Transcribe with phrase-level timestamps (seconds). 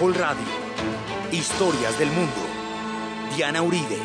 [0.00, 0.46] Caracol Radio.
[1.30, 2.32] Historias del mundo.
[3.36, 3.98] Diana Uribe.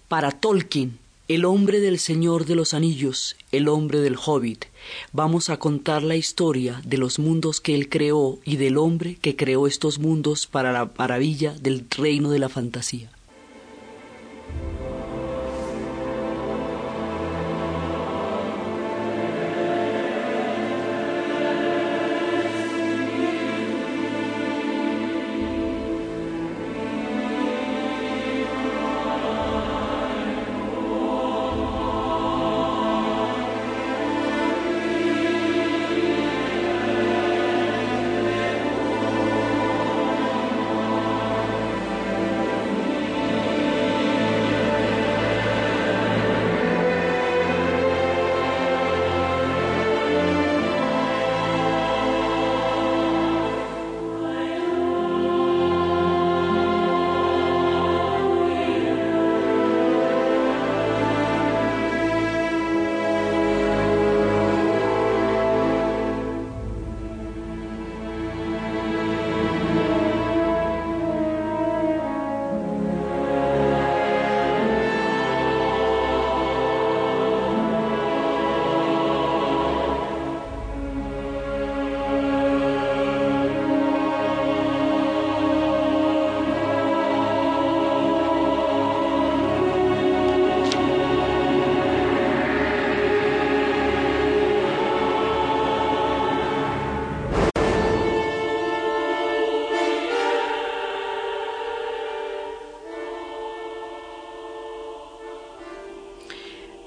[0.07, 4.65] para Tolkien, el hombre del Señor de los Anillos, el hombre del Hobbit.
[5.11, 9.35] Vamos a contar la historia de los mundos que él creó y del hombre que
[9.35, 13.14] creó estos mundos para la maravilla del reino de la fantasía.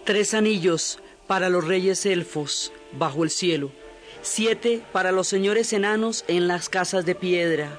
[0.08, 3.70] Tres anillos para los reyes elfos bajo el cielo,
[4.22, 7.78] siete para los señores enanos en las casas de piedra,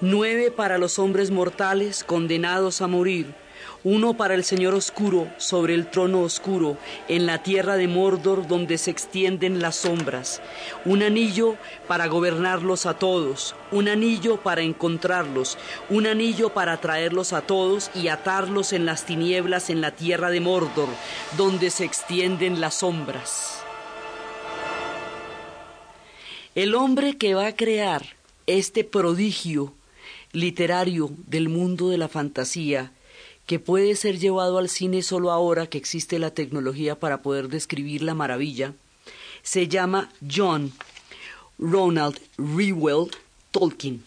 [0.00, 3.32] nueve para los hombres mortales condenados a morir,
[3.84, 6.76] uno para el Señor oscuro sobre el trono oscuro,
[7.08, 10.40] en la tierra de Mordor donde se extienden las sombras,
[10.84, 11.56] un anillo
[11.86, 15.58] para gobernarlos a todos, un anillo para encontrarlos,
[15.90, 20.40] un anillo para traerlos a todos y atarlos en las tinieblas en la tierra de
[20.40, 20.88] Mordor
[21.36, 23.62] donde se extienden las sombras.
[26.54, 28.16] El hombre que va a crear
[28.46, 29.74] este prodigio
[30.32, 32.92] literario del mundo de la fantasía
[33.48, 38.02] que puede ser llevado al cine solo ahora que existe la tecnología para poder describir
[38.02, 38.74] la maravilla,
[39.42, 40.70] se llama John
[41.58, 43.10] Ronald Reuel
[43.50, 44.04] Tolkien.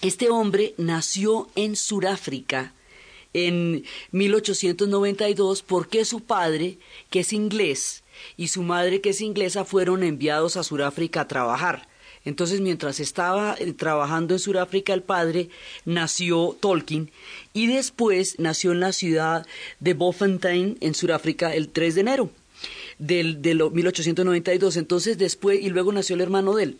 [0.00, 2.72] Este hombre nació en Sudáfrica
[3.34, 6.78] en 1892 porque su padre,
[7.10, 8.04] que es inglés,
[8.36, 11.88] y su madre, que es inglesa, fueron enviados a Sudáfrica a trabajar.
[12.28, 15.48] Entonces, mientras estaba eh, trabajando en Sudáfrica, el padre
[15.84, 17.10] nació Tolkien
[17.54, 19.46] y después nació en la ciudad
[19.80, 22.30] de Bofontein, en Sudáfrica, el 3 de enero
[22.98, 24.76] del, de 1892.
[24.76, 26.78] Entonces, después, y luego nació el hermano de él.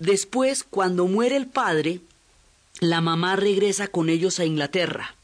[0.00, 2.00] Después, cuando muere el padre,
[2.80, 5.14] la mamá regresa con ellos a Inglaterra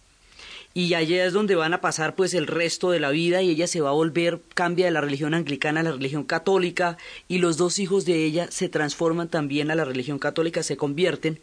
[0.73, 3.67] y allá es donde van a pasar pues el resto de la vida y ella
[3.67, 7.57] se va a volver, cambia de la religión anglicana a la religión católica y los
[7.57, 11.41] dos hijos de ella se transforman también a la religión católica, se convierten.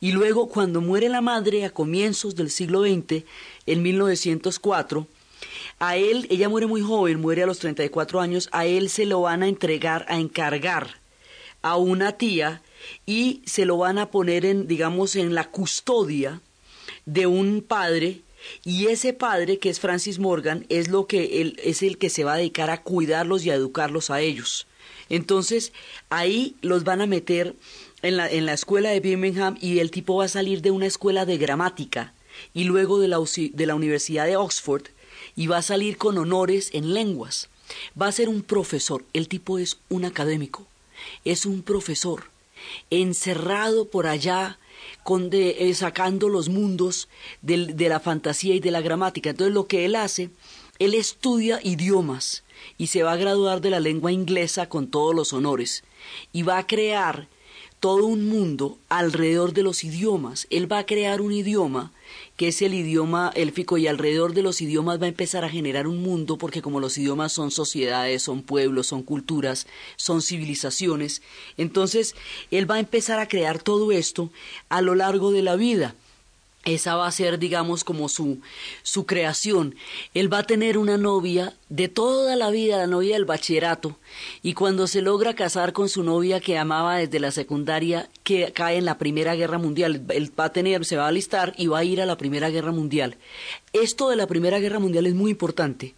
[0.00, 3.24] Y luego cuando muere la madre a comienzos del siglo XX,
[3.66, 5.06] en 1904,
[5.78, 9.22] a él, ella muere muy joven, muere a los 34 años, a él se lo
[9.22, 11.00] van a entregar, a encargar
[11.60, 12.62] a una tía
[13.04, 16.40] y se lo van a poner en, digamos, en la custodia
[17.04, 18.22] de un padre
[18.64, 22.24] y ese padre, que es Francis Morgan, es, lo que él, es el que se
[22.24, 24.66] va a dedicar a cuidarlos y a educarlos a ellos.
[25.08, 25.72] Entonces,
[26.08, 27.54] ahí los van a meter
[28.02, 30.86] en la, en la escuela de Birmingham y el tipo va a salir de una
[30.86, 32.14] escuela de gramática
[32.54, 34.84] y luego de la, de la Universidad de Oxford
[35.36, 37.48] y va a salir con honores en lenguas.
[38.00, 39.04] Va a ser un profesor.
[39.12, 40.66] El tipo es un académico.
[41.24, 42.24] Es un profesor
[42.90, 44.58] encerrado por allá
[45.02, 47.08] con eh, sacando los mundos
[47.42, 49.30] de la fantasía y de la gramática.
[49.30, 50.30] Entonces lo que él hace,
[50.78, 52.44] él estudia idiomas
[52.78, 55.84] y se va a graduar de la lengua inglesa con todos los honores
[56.32, 57.28] y va a crear
[57.80, 60.46] todo un mundo alrededor de los idiomas.
[60.50, 61.92] Él va a crear un idioma
[62.36, 65.86] que es el idioma élfico y alrededor de los idiomas va a empezar a generar
[65.86, 69.66] un mundo porque como los idiomas son sociedades, son pueblos, son culturas,
[69.96, 71.22] son civilizaciones,
[71.56, 72.14] entonces
[72.50, 74.30] él va a empezar a crear todo esto
[74.68, 75.94] a lo largo de la vida
[76.64, 78.40] esa va a ser, digamos, como su,
[78.82, 79.74] su creación.
[80.12, 83.96] Él va a tener una novia de toda la vida, la novia del bachillerato,
[84.42, 88.76] y cuando se logra casar con su novia que amaba desde la secundaria, que cae
[88.76, 91.78] en la Primera Guerra Mundial, él va a tener, se va a alistar y va
[91.78, 93.16] a ir a la Primera Guerra Mundial.
[93.72, 95.94] Esto de la Primera Guerra Mundial es muy importante,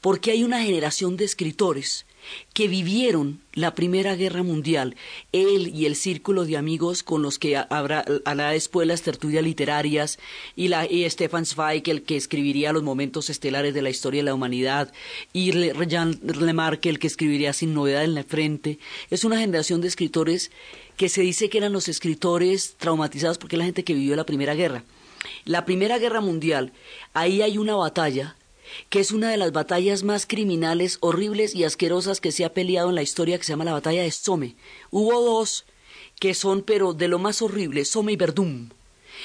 [0.00, 2.06] porque hay una generación de escritores
[2.52, 4.96] que vivieron la Primera Guerra Mundial,
[5.32, 10.18] él y el círculo de amigos con los que habrá, hará después las tertulias literarias,
[10.54, 14.26] y, la, y Stefan Zweig, el que escribiría los momentos estelares de la historia de
[14.26, 14.92] la humanidad,
[15.32, 15.52] y
[15.86, 18.78] Jean Lemarque, el que escribiría Sin Novedad en la Frente,
[19.10, 20.50] es una generación de escritores
[20.96, 24.24] que se dice que eran los escritores traumatizados porque es la gente que vivió la
[24.24, 24.84] Primera Guerra.
[25.44, 26.72] La Primera Guerra Mundial,
[27.12, 28.36] ahí hay una batalla
[28.88, 32.88] que es una de las batallas más criminales, horribles y asquerosas que se ha peleado
[32.88, 34.56] en la historia, que se llama la batalla de Somme.
[34.90, 35.64] Hubo dos
[36.18, 38.72] que son, pero de lo más horrible, Somme y Verdún.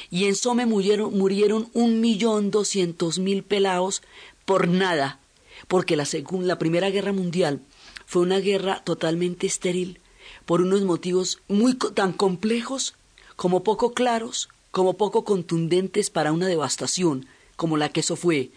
[0.09, 4.01] Y en Somme murieron, murieron un millón doscientos mil pelados
[4.45, 5.19] por nada,
[5.67, 6.07] porque la,
[6.41, 7.61] la Primera Guerra Mundial
[8.05, 9.99] fue una guerra totalmente estéril,
[10.45, 12.95] por unos motivos muy tan complejos
[13.35, 17.27] como poco claros, como poco contundentes para una devastación
[17.61, 18.49] como la que eso fue,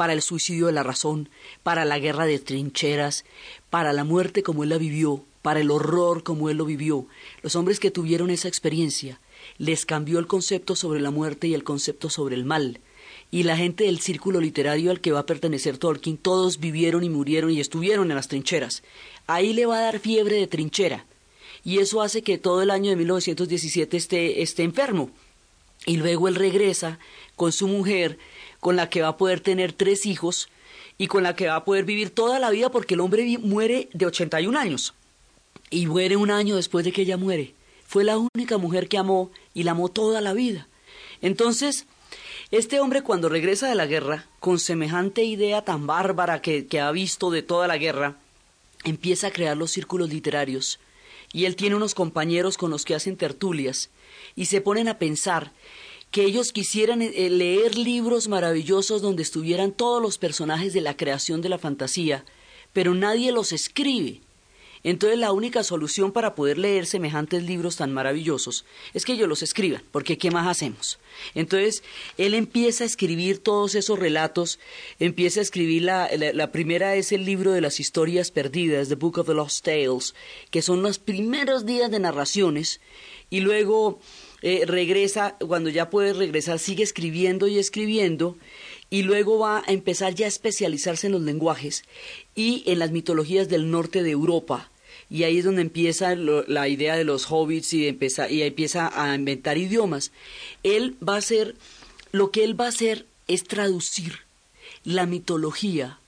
[0.00, 1.28] para el suicidio de la razón,
[1.62, 3.26] para la guerra de trincheras,
[3.68, 7.06] para la muerte como él la vivió, para el horror como él lo vivió.
[7.42, 9.20] Los hombres que tuvieron esa experiencia
[9.58, 12.80] les cambió el concepto sobre la muerte y el concepto sobre el mal.
[13.30, 17.10] Y la gente del círculo literario al que va a pertenecer Tolkien, todos vivieron y
[17.10, 18.82] murieron y estuvieron en las trincheras.
[19.26, 21.04] Ahí le va a dar fiebre de trinchera.
[21.62, 25.10] Y eso hace que todo el año de 1917 esté, esté enfermo.
[25.84, 26.98] Y luego él regresa
[27.36, 28.18] con su mujer
[28.60, 30.48] con la que va a poder tener tres hijos
[30.98, 33.88] y con la que va a poder vivir toda la vida porque el hombre muere
[33.92, 34.94] de 81 años
[35.70, 37.54] y muere un año después de que ella muere.
[37.86, 40.68] Fue la única mujer que amó y la amó toda la vida.
[41.22, 41.86] Entonces,
[42.50, 46.90] este hombre cuando regresa de la guerra, con semejante idea tan bárbara que, que ha
[46.90, 48.16] visto de toda la guerra,
[48.84, 50.80] empieza a crear los círculos literarios
[51.32, 53.90] y él tiene unos compañeros con los que hacen tertulias
[54.34, 55.52] y se ponen a pensar
[56.10, 61.40] que ellos quisieran eh, leer libros maravillosos donde estuvieran todos los personajes de la creación
[61.40, 62.24] de la fantasía,
[62.72, 64.20] pero nadie los escribe.
[64.82, 68.64] Entonces la única solución para poder leer semejantes libros tan maravillosos
[68.94, 70.98] es que ellos los escriban, porque ¿qué más hacemos?
[71.34, 71.82] Entonces
[72.16, 74.58] él empieza a escribir todos esos relatos,
[74.98, 79.18] empieza a escribir la, la, primera es el libro de las historias perdidas, The Book
[79.18, 80.14] of the Lost Tales,
[80.50, 82.80] que son los primeros días de narraciones,
[83.28, 84.00] y luego
[84.42, 88.36] eh, regresa, cuando ya puede regresar, sigue escribiendo y escribiendo,
[88.90, 91.84] y luego va a empezar ya a especializarse en los lenguajes
[92.34, 94.70] y en las mitologías del norte de Europa.
[95.08, 99.14] Y ahí es donde empieza la idea de los hobbits y, empieza, y empieza a
[99.14, 100.12] inventar idiomas.
[100.62, 101.56] Él va a hacer,
[102.12, 104.20] lo que él va a hacer es traducir
[104.84, 106.00] la mitología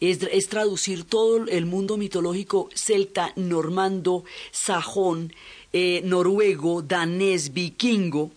[0.00, 5.32] es, es, traducir todo el mundo mitológico celta, normando, sajón,
[5.72, 8.30] eh, noruego, danés, vikingo,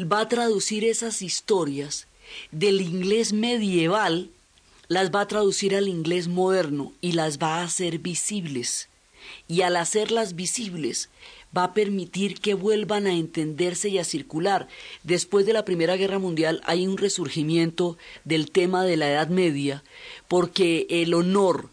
[0.00, 2.06] va a traducir esas historias
[2.50, 4.30] del inglés medieval,
[4.88, 8.88] las va a traducir al inglés moderno y las va a hacer visibles.
[9.46, 11.10] Y al hacerlas visibles,
[11.56, 14.68] va a permitir que vuelvan a entenderse y a circular.
[15.02, 19.82] Después de la Primera Guerra Mundial hay un resurgimiento del tema de la Edad Media,
[20.28, 21.70] porque el honor,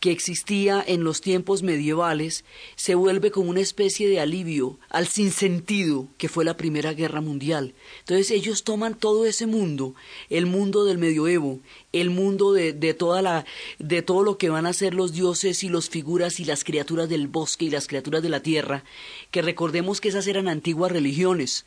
[0.00, 2.44] que existía en los tiempos medievales
[2.76, 7.74] se vuelve como una especie de alivio al sinsentido que fue la Primera Guerra Mundial.
[8.00, 9.94] Entonces ellos toman todo ese mundo,
[10.28, 11.60] el mundo del medioevo,
[11.92, 13.46] el mundo de, de, toda la,
[13.78, 17.08] de todo lo que van a ser los dioses y las figuras y las criaturas
[17.08, 18.84] del bosque y las criaturas de la tierra,
[19.30, 21.64] que recordemos que esas eran antiguas religiones,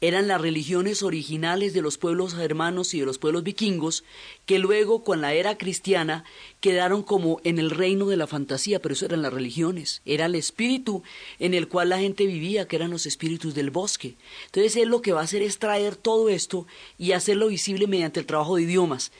[0.00, 4.04] eran las religiones originales de los pueblos germanos y de los pueblos vikingos,
[4.46, 6.24] que luego con la era cristiana
[6.60, 10.34] quedaron como en el reino de la fantasía, pero eso eran las religiones, era el
[10.34, 11.02] espíritu
[11.38, 14.16] en el cual la gente vivía, que eran los espíritus del bosque.
[14.46, 16.66] Entonces él lo que va a hacer es traer todo esto
[16.98, 19.12] y hacerlo visible mediante el trabajo de idiomas.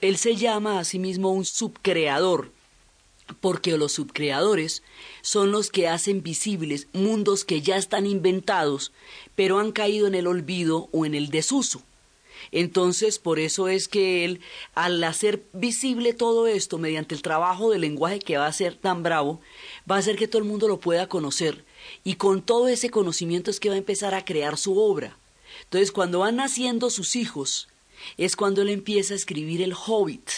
[0.00, 2.52] Él se llama a sí mismo un subcreador,
[3.40, 4.82] porque los subcreadores
[5.22, 8.92] son los que hacen visibles mundos que ya están inventados,
[9.38, 11.80] pero han caído en el olvido o en el desuso.
[12.50, 14.40] Entonces, por eso es que él,
[14.74, 19.04] al hacer visible todo esto mediante el trabajo del lenguaje que va a ser tan
[19.04, 19.40] bravo,
[19.88, 21.64] va a hacer que todo el mundo lo pueda conocer.
[22.02, 25.16] Y con todo ese conocimiento es que va a empezar a crear su obra.
[25.62, 27.68] Entonces, cuando van naciendo sus hijos,
[28.16, 30.30] es cuando él empieza a escribir el Hobbit.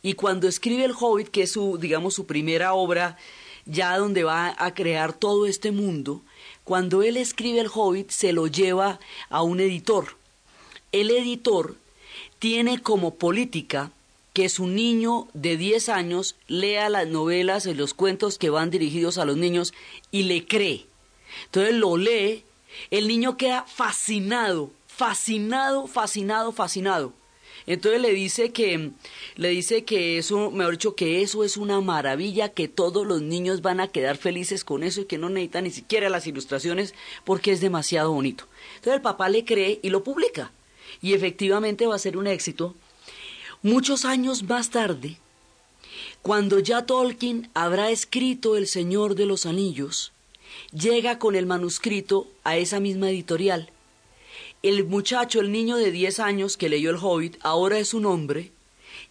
[0.00, 3.18] Y cuando escribe el Hobbit, que es su, digamos, su primera obra,
[3.66, 6.22] ya donde va a crear todo este mundo,
[6.64, 10.16] cuando él escribe el Hobbit, se lo lleva a un editor.
[10.92, 11.76] El editor
[12.38, 13.92] tiene como política
[14.32, 19.18] que su niño de 10 años lea las novelas y los cuentos que van dirigidos
[19.18, 19.74] a los niños
[20.10, 20.86] y le cree.
[21.46, 22.44] Entonces lo lee,
[22.90, 27.12] el niño queda fascinado, fascinado, fascinado, fascinado.
[27.66, 28.90] Entonces le dice que
[29.36, 33.62] le dice que eso, mejor dicho, que eso es una maravilla, que todos los niños
[33.62, 37.52] van a quedar felices con eso y que no necesitan ni siquiera las ilustraciones porque
[37.52, 38.46] es demasiado bonito.
[38.76, 40.52] Entonces el papá le cree y lo publica.
[41.02, 42.74] Y efectivamente va a ser un éxito.
[43.62, 45.18] Muchos años más tarde,
[46.22, 50.12] cuando ya Tolkien habrá escrito El Señor de los Anillos,
[50.72, 53.70] llega con el manuscrito a esa misma editorial
[54.62, 58.52] el muchacho, el niño de 10 años que leyó El Hobbit, ahora es un hombre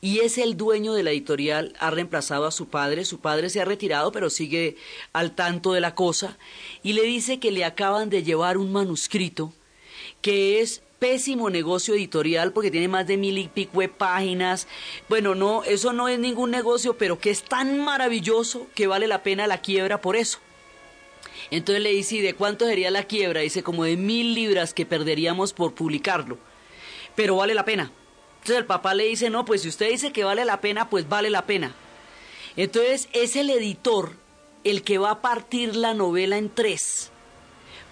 [0.02, 3.60] y es el dueño de la editorial, ha reemplazado a su padre, su padre se
[3.60, 4.78] ha retirado pero sigue
[5.12, 6.38] al tanto de la cosa
[6.84, 9.54] y le dice que le acaban de llevar un manuscrito
[10.22, 14.68] que es pésimo negocio editorial porque tiene más de mil y pico de páginas.
[15.08, 19.24] Bueno, no, eso no es ningún negocio, pero que es tan maravilloso que vale la
[19.24, 20.40] pena la quiebra por eso.
[21.52, 23.42] Entonces le dice, ¿y de cuánto sería la quiebra?
[23.42, 26.38] Dice, como de mil libras que perderíamos por publicarlo.
[27.16, 27.92] Pero vale la pena.
[28.36, 31.08] Entonces el papá le dice, no, pues si usted dice que vale la pena, pues
[31.10, 31.76] vale la pena.
[32.56, 34.14] Entonces es el editor
[34.64, 37.12] el que va a partir la novela en tres.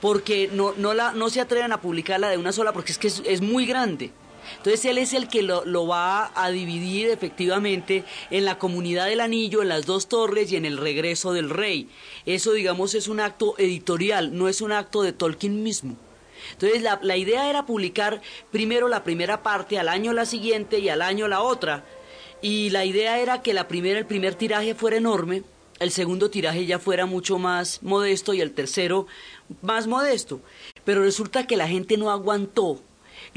[0.02, 3.08] Porque no, no, la, no se atreven a publicarla de una sola porque es que
[3.08, 4.12] es muy grande.
[4.58, 9.62] Entonces él es el que lo, va a dividir efectivamente en la comunidad del anillo,
[9.62, 11.90] en las dos torres y en el regreso del rey.
[12.26, 15.98] Eso, digamos, es un acto editorial, no es un acto de Tolkien mismo.
[16.54, 20.90] Entonces la, la idea era publicar primero la primera parte, al año la siguiente y
[20.90, 21.84] al año la otra.
[22.42, 25.44] Y la idea era que la primera, el primer tiraje fuera enorme,
[25.80, 29.08] el segundo tiraje ya fuera mucho más modesto y el tercero
[29.62, 30.42] más modesto.
[30.84, 32.82] Pero resulta que la gente no aguantó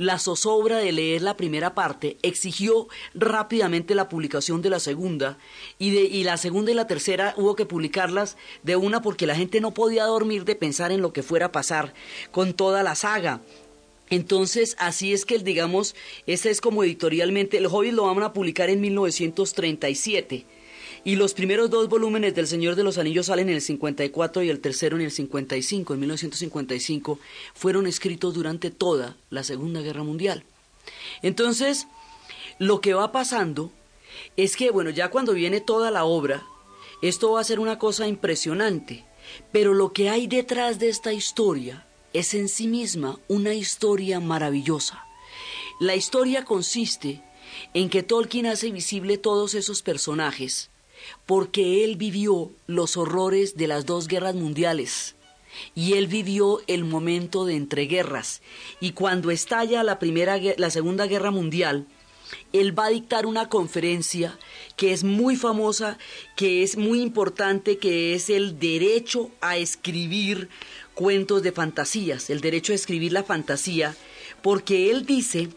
[0.00, 5.36] la zozobra de leer la primera parte exigió rápidamente la publicación de la segunda
[5.78, 9.34] y, de, y la segunda y la tercera hubo que publicarlas de una porque la
[9.34, 11.92] gente no podía dormir de pensar en lo que fuera a pasar
[12.30, 13.42] con toda la saga.
[14.08, 15.94] Entonces, así es que, digamos,
[16.26, 20.46] este es como editorialmente, el Hobbit lo vamos a publicar en 1937
[21.04, 24.50] y los primeros dos volúmenes del Señor de los Anillos salen en el 54 y
[24.50, 25.94] el tercero en el 55.
[25.94, 27.18] En 1955
[27.54, 30.44] fueron escritos durante toda la Segunda Guerra Mundial.
[31.22, 31.86] Entonces,
[32.58, 33.72] lo que va pasando
[34.36, 36.44] es que, bueno, ya cuando viene toda la obra,
[37.00, 39.04] esto va a ser una cosa impresionante.
[39.52, 45.04] Pero lo que hay detrás de esta historia es en sí misma una historia maravillosa.
[45.78, 47.22] La historia consiste
[47.72, 50.69] en que Tolkien hace visible todos esos personajes
[51.26, 55.16] porque él vivió los horrores de las dos guerras mundiales.
[55.74, 58.40] Y él vivió el momento de entreguerras.
[58.80, 61.86] Y cuando estalla la primera la Segunda Guerra Mundial
[62.52, 64.38] él va a dictar una conferencia
[64.76, 65.98] que es muy famosa,
[66.36, 70.48] que es muy importante, que es el derecho a escribir
[70.94, 73.96] cuentos de fantasías, el derecho a escribir la fantasía,
[74.42, 75.48] porque él dice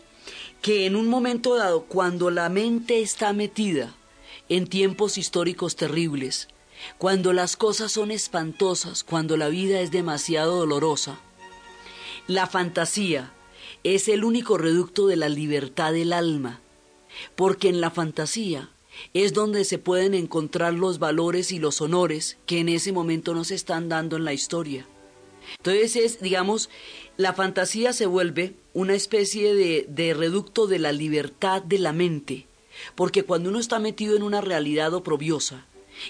[0.62, 3.94] que en un momento dado, cuando la mente está metida
[4.56, 6.48] en tiempos históricos terribles,
[7.00, 11.20] cuando las cosas son espantosas, cuando la vida es demasiado dolorosa.
[12.28, 13.34] La fantasía
[13.84, 16.62] es el único reducto de la libertad del alma,
[17.36, 18.70] porque en la fantasía
[19.16, 23.46] es donde se pueden encontrar los valores y los honores que en ese momento no
[23.46, 24.86] se están dando en la historia.
[25.58, 26.70] Entonces es, digamos,
[27.18, 32.46] la fantasía se vuelve una especie de, de reducto de la libertad de la mente,
[32.96, 35.66] porque cuando uno está metido en una realidad oprobiosa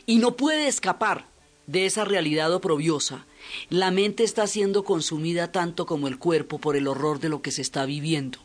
[0.06, 1.28] y no puede escapar
[1.68, 3.26] de esa realidad oprobiosa,
[3.70, 7.52] la mente está siendo consumida tanto como el cuerpo por el horror de lo que
[7.52, 8.40] se está viviendo.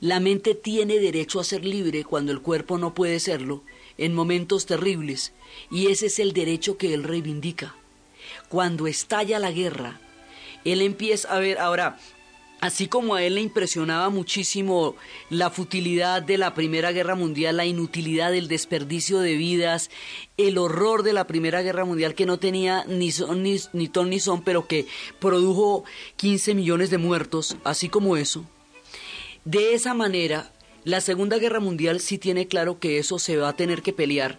[0.00, 3.62] La mente tiene derecho a ser libre cuando el cuerpo no puede serlo
[3.98, 5.32] en momentos terribles,
[5.70, 7.74] y ese es el derecho que él reivindica.
[8.48, 10.00] Cuando estalla la guerra,
[10.64, 11.98] él empieza a ver, ahora,
[12.62, 14.94] Así como a él le impresionaba muchísimo
[15.30, 19.90] la futilidad de la Primera Guerra Mundial, la inutilidad del desperdicio de vidas,
[20.36, 24.10] el horror de la Primera Guerra Mundial que no tenía ni, son, ni, ni ton
[24.10, 24.86] ni son, pero que
[25.18, 25.82] produjo
[26.14, 28.44] 15 millones de muertos, así como eso.
[29.44, 30.52] De esa manera,
[30.84, 34.38] la Segunda Guerra Mundial sí tiene claro que eso se va a tener que pelear,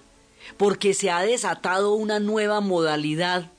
[0.56, 3.52] porque se ha desatado una nueva modalidad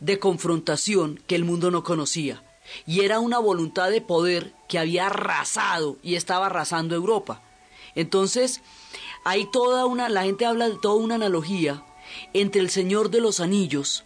[0.00, 2.42] de confrontación que el mundo no conocía
[2.86, 7.42] y era una voluntad de poder que había arrasado y estaba arrasando Europa.
[7.94, 8.60] Entonces,
[9.24, 11.84] hay toda una, la gente habla de toda una analogía
[12.32, 14.04] entre el Señor de los Anillos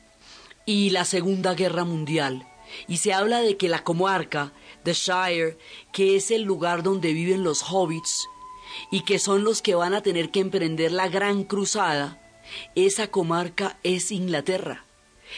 [0.66, 2.46] y la Segunda Guerra Mundial.
[2.88, 4.52] Y se habla de que la comarca,
[4.84, 5.58] The Shire,
[5.92, 8.28] que es el lugar donde viven los hobbits
[8.90, 12.18] y que son los que van a tener que emprender la gran cruzada,
[12.74, 14.86] esa comarca es Inglaterra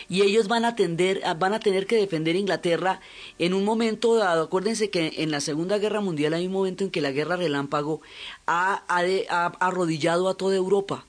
[0.08, 3.00] y ellos van a, tender, van a tener que defender Inglaterra
[3.38, 4.44] en un momento dado.
[4.44, 8.00] Acuérdense que en la Segunda Guerra Mundial hay un momento en que la guerra relámpago
[8.46, 11.04] ha, ha arrodillado a toda Europa.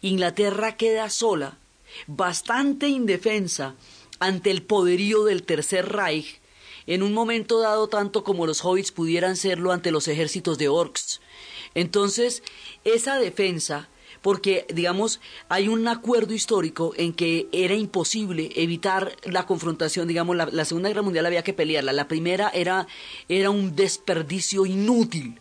[0.00, 1.58] Inglaterra queda sola,
[2.06, 3.74] bastante indefensa
[4.18, 6.40] ante el poderío del Tercer Reich,
[6.86, 11.20] en un momento dado tanto como los hobbits pudieran serlo ante los ejércitos de orcs.
[11.74, 12.42] Entonces,
[12.84, 13.88] esa defensa
[14.26, 20.64] porque, digamos, hay un acuerdo histórico en que era imposible evitar la confrontación, digamos, la,
[20.64, 22.88] Segunda Guerra Mundial había que pelearla, la primera era,
[23.28, 25.40] era un desperdicio inútil.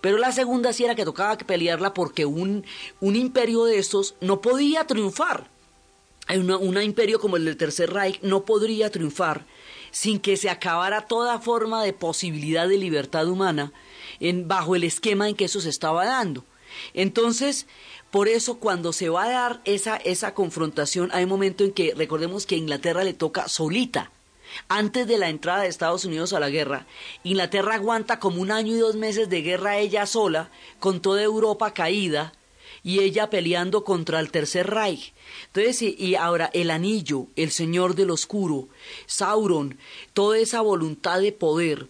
[0.00, 2.66] Pero la segunda sí era que tocaba pelearla porque un,
[3.00, 5.48] un imperio de estos no podía triunfar.
[6.28, 9.46] un imperio como el del Tercer Reich no podría triunfar
[9.92, 13.72] sin que se acabara toda forma de posibilidad de libertad humana
[14.20, 16.44] bajo el esquema en que eso se estaba dando.
[16.92, 17.66] Entonces,
[18.14, 21.94] por eso cuando se va a dar esa, esa confrontación, hay un momento en que
[21.96, 24.12] recordemos que a Inglaterra le toca solita.
[24.68, 26.86] Antes de la entrada de Estados Unidos a la guerra,
[27.24, 31.74] Inglaterra aguanta como un año y dos meses de guerra ella sola, con toda Europa
[31.74, 32.32] caída,
[32.84, 35.12] y ella peleando contra el Tercer Reich.
[35.46, 38.68] Entonces, y, ahora el anillo, el Señor del Oscuro,
[39.06, 39.76] Sauron,
[40.12, 41.88] toda esa voluntad de poder,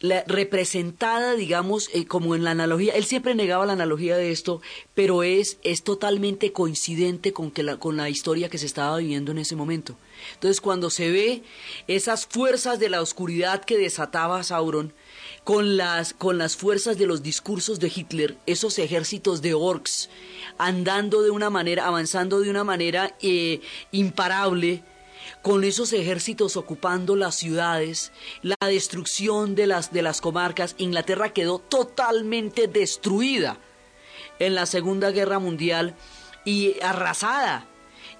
[0.00, 4.60] la, representada, digamos, eh, como en la analogía, él siempre negaba la analogía de esto,
[4.94, 9.32] pero es, es totalmente coincidente con, que la, con la historia que se estaba viviendo
[9.32, 9.96] en ese momento.
[10.34, 11.42] Entonces, cuando se ve
[11.86, 14.92] esas fuerzas de la oscuridad que desataba Sauron,
[15.44, 20.10] con las, con las fuerzas de los discursos de Hitler, esos ejércitos de orcs,
[20.58, 24.82] andando de una manera, avanzando de una manera eh, imparable,
[25.48, 31.58] con esos ejércitos ocupando las ciudades, la destrucción de las, de las comarcas, Inglaterra quedó
[31.58, 33.56] totalmente destruida
[34.40, 35.94] en la Segunda Guerra Mundial
[36.44, 37.66] y arrasada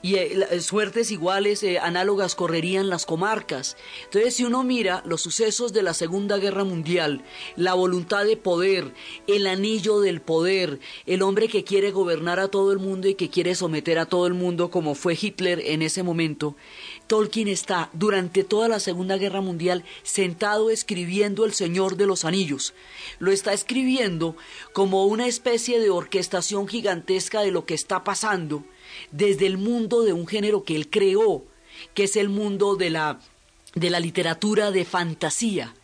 [0.02, 3.76] y eh, suertes iguales, eh, análogas correrían las comarcas.
[4.04, 7.24] Entonces, si uno mira los sucesos de la Segunda Guerra Mundial,
[7.56, 8.92] la voluntad de poder,
[9.26, 13.30] el anillo del poder, el hombre que quiere gobernar a todo el mundo y que
[13.30, 16.54] quiere someter a todo el mundo como fue Hitler en ese momento,
[17.08, 22.74] Tolkien está durante toda la Segunda Guerra Mundial sentado escribiendo El Señor de los Anillos.
[23.18, 24.36] Lo está escribiendo
[24.74, 28.62] como una especie de orquestación gigantesca de lo que está pasando
[29.10, 31.44] desde el mundo de un género que él creó,
[31.94, 33.20] que es el mundo de la,
[33.74, 35.74] de la literatura de fantasía.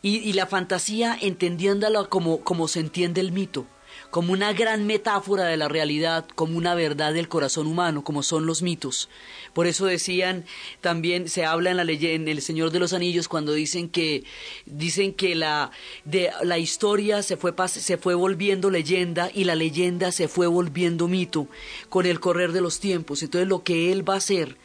[0.00, 3.66] Y, la fantasía entendiéndola como, como se entiende el mito
[4.12, 8.44] como una gran metáfora de la realidad, como una verdad del corazón humano, como son
[8.44, 9.08] los mitos.
[9.54, 10.44] Por eso decían,
[10.82, 14.24] también se habla en la leyenda, en El Señor de los Anillos, cuando dicen que,
[14.66, 15.70] dicen que la,
[16.04, 21.08] de, la historia se fue, se fue volviendo leyenda y la leyenda se fue volviendo
[21.08, 21.48] mito
[21.88, 23.22] con el correr de los tiempos.
[23.22, 24.58] Entonces lo que él va a hacer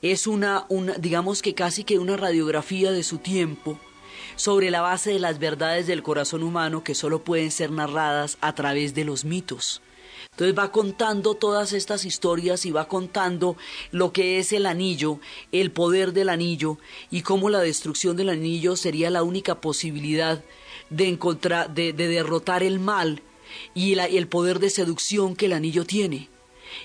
[0.00, 3.80] es una, una digamos que casi que una radiografía de su tiempo,
[4.42, 8.56] sobre la base de las verdades del corazón humano que solo pueden ser narradas a
[8.56, 9.82] través de los mitos.
[10.32, 13.56] Entonces va contando todas estas historias y va contando
[13.92, 15.20] lo que es el anillo,
[15.52, 16.78] el poder del anillo
[17.08, 20.42] y cómo la destrucción del anillo sería la única posibilidad
[20.90, 23.22] de encontrar, de, derrotar el mal
[23.74, 26.30] y, el poder de seducción que el anillo tiene.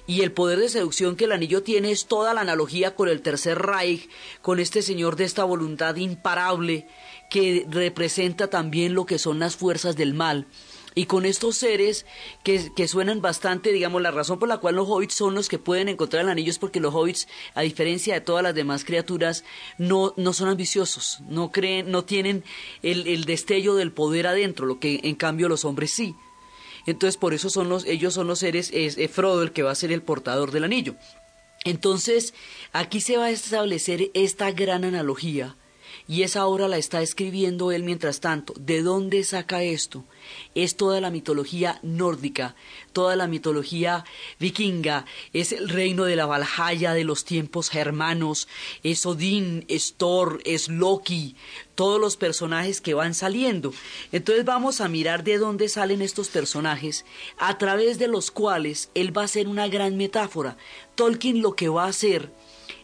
[0.06, 3.22] Y el poder de seducción que el anillo tiene es toda la analogía con el
[3.24, 4.10] tercer Reich,
[4.44, 6.88] con este señor de esta voluntad imparable
[7.30, 10.48] que representa también lo que son las fuerzas del mal.
[10.96, 12.08] Y con estos seres
[12.44, 15.60] que, que, suenan bastante, digamos, la razón por la cual los hobbits son los que
[15.60, 19.44] pueden encontrar el anillo es porque los hobbits, a diferencia de todas las demás criaturas,
[19.78, 22.44] no, no son ambiciosos, no creen, no tienen
[22.82, 26.16] el, el destello del poder adentro, lo que en cambio los hombres sí.
[26.88, 29.70] Entonces, por eso son los, ellos son los seres, es, es Frodo el que va
[29.70, 30.96] a ser el portador del anillo.
[31.64, 32.34] Entonces,
[32.74, 35.58] aquí se va a establecer esta gran analogía
[36.08, 38.54] y esa obra la está escribiendo él mientras tanto.
[38.58, 40.06] ¿De dónde saca esto?
[40.56, 42.56] Es toda la mitología nórdica,
[42.94, 44.06] toda la mitología
[44.40, 48.48] vikinga, es el reino de la Valhalla de los tiempos germanos,
[48.84, 51.36] es Odín, es Thor, es Loki,
[51.76, 53.74] todos los personajes que van saliendo.
[54.12, 57.06] Entonces vamos a mirar de dónde salen estos personajes,
[57.38, 60.58] a través de los cuales él va a hacer una gran metáfora.
[60.96, 62.32] Tolkien lo que va a hacer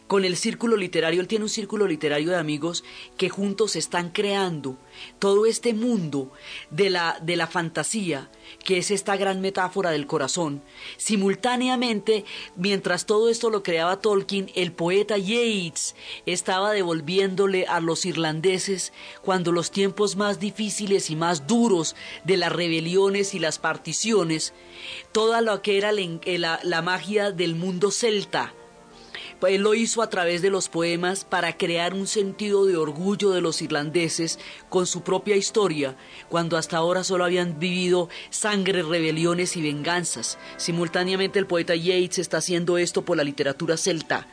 [0.06, 2.84] con el círculo literario, él tiene un círculo literario de amigos
[3.16, 4.76] que juntos están creando
[5.18, 6.30] todo este mundo
[6.70, 8.30] de la, de la fantasía,
[8.64, 10.62] que es esta gran metáfora del corazón.
[10.98, 15.94] Simultáneamente, mientras todo esto lo creaba Tolkien, el poeta Yeats
[16.26, 22.52] estaba devolviéndole a los irlandeses, cuando los tiempos más difíciles y más duros de las
[22.52, 24.52] rebeliones y las particiones,
[25.12, 28.52] toda lo que era la, la magia del mundo celta,
[29.48, 33.40] él lo hizo a través de los poemas para crear un sentido de orgullo de
[33.40, 35.96] los irlandeses con su propia historia,
[36.28, 40.38] cuando hasta ahora solo habían vivido sangre, rebeliones y venganzas.
[40.56, 44.26] Simultáneamente el poeta Yeats está haciendo esto por la literatura celta.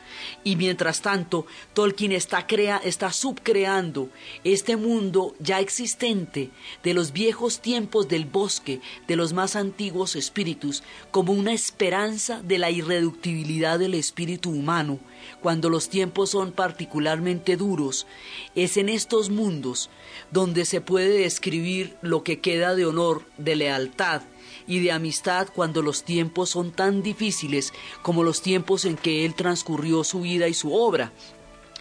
[0.44, 4.08] Y mientras tanto, Tolkien está, crea, está subcreando
[4.44, 6.50] este mundo ya existente
[6.82, 12.58] de los viejos tiempos del bosque, de los más antiguos espíritus, como una esperanza de
[12.58, 14.91] la irreductibilidad del espíritu humano
[15.40, 18.06] cuando los tiempos son particularmente duros,
[18.54, 19.90] es en estos mundos
[20.30, 24.22] donde se puede describir lo que queda de honor, de lealtad
[24.66, 29.34] y de amistad cuando los tiempos son tan difíciles como los tiempos en que él
[29.34, 31.12] transcurrió su vida y su obra.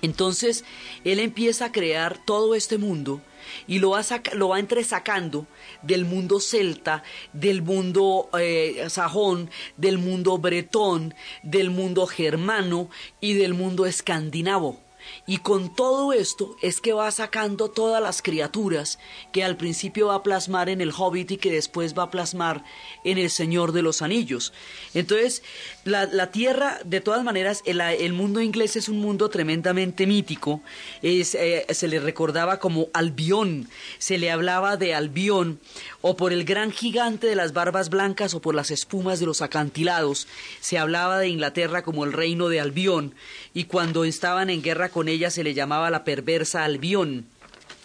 [0.02, 0.64] Entonces,
[1.04, 3.22] él empieza a crear todo este mundo
[3.68, 4.02] y lo va,
[4.34, 5.48] lo va entresacando
[5.82, 13.54] del mundo celta, del mundo eh, sajón, del mundo bretón, del mundo germano y del
[13.54, 14.80] mundo escandinavo.
[15.28, 19.00] Y con todo esto es que va sacando todas las criaturas
[19.32, 22.64] que al principio va a plasmar en el Hobbit y que después va a plasmar
[23.04, 24.54] en el Señor de los Anillos.
[24.94, 25.44] Entonces,
[25.84, 30.62] la, Tierra, de todas maneras, el, mundo inglés es un mundo tremendamente mítico.
[31.02, 35.60] Eh, se le recordaba como Albión, se le hablaba de Albión,
[36.02, 39.42] o por el gran gigante de las barbas blancas o por las espumas de los
[39.42, 40.28] acantilados.
[40.60, 43.16] Se hablaba de Inglaterra como el reino de Albión,
[43.54, 47.26] y cuando estaban en guerra con ella se le llamaba la perversa Albión.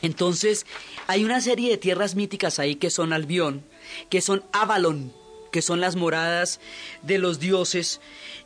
[0.02, 0.66] Entonces,
[1.06, 3.64] hay una serie de tierras míticas ahí que son Albión,
[4.10, 5.12] que son Avalon,
[5.50, 6.60] que son las moradas
[7.02, 8.00] de los dioses.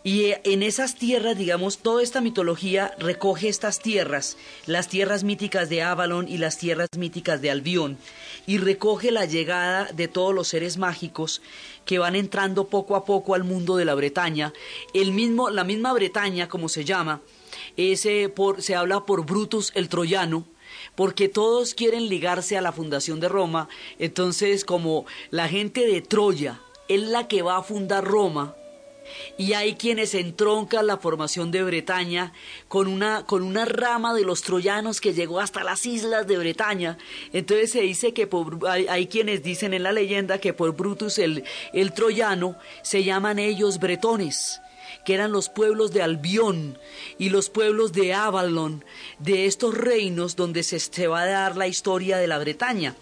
[0.04, 5.68] Y eh, en esas tierras, digamos, toda esta mitología recoge estas tierras, las tierras míticas
[5.68, 7.98] de Avalon y las tierras míticas de Albión,
[8.46, 11.42] y recoge la llegada de todos los seres mágicos
[11.84, 14.52] que van entrando poco a poco al mundo de la Bretaña.
[14.94, 17.22] El mismo, la misma Bretaña, como se llama,
[18.34, 20.46] por, se habla por Brutus el Troyano,
[20.94, 26.60] porque todos quieren ligarse a la fundación de Roma, entonces como la gente de Troya
[26.88, 28.54] es la que va a fundar Roma,
[29.36, 32.32] y hay quienes entroncan la formación de Bretaña
[32.68, 36.98] con una, con una rama de los troyanos que llegó hasta las islas de Bretaña.
[37.32, 38.28] Entonces se dice que
[38.68, 43.78] hay, quienes dicen en la leyenda que por Brutus el, el troyano se llaman ellos
[43.78, 44.60] bretones
[45.04, 46.78] que eran los pueblos de Albión
[47.18, 48.84] y los pueblos de Avalon,
[49.18, 52.94] de estos reinos donde se, se va a dar la historia de la Bretaña.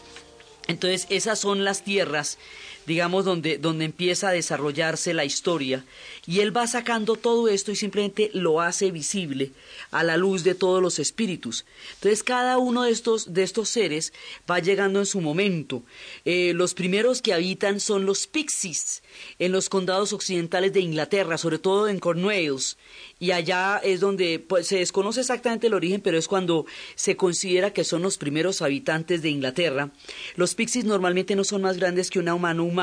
[0.66, 2.38] Entonces esas son las tierras
[2.88, 5.84] digamos, donde, donde empieza a desarrollarse la historia.
[6.26, 9.52] Y él va sacando todo esto y simplemente lo hace visible
[9.90, 11.66] a la luz de todos los espíritus.
[11.94, 14.14] Entonces cada uno de estos, de estos seres
[14.50, 15.82] va llegando en su momento.
[16.24, 19.02] Eh, los primeros que habitan son los pixies
[19.38, 22.78] en los condados occidentales de Inglaterra, sobre todo en Cornwalls.
[23.20, 27.72] Y allá es donde pues, se desconoce exactamente el origen, pero es cuando se considera
[27.72, 29.90] que son los primeros habitantes de Inglaterra.
[30.36, 32.77] Los pixies normalmente no son más grandes que una humano humana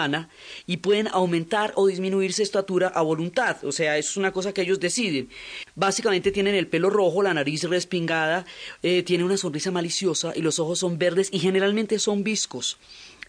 [0.67, 3.63] y pueden aumentar o disminuir su estatura a voluntad.
[3.63, 5.29] O sea, eso es una cosa que ellos deciden.
[5.75, 8.45] Básicamente tienen el pelo rojo, la nariz respingada,
[8.83, 12.77] eh, tienen una sonrisa maliciosa y los ojos son verdes y generalmente son viscos.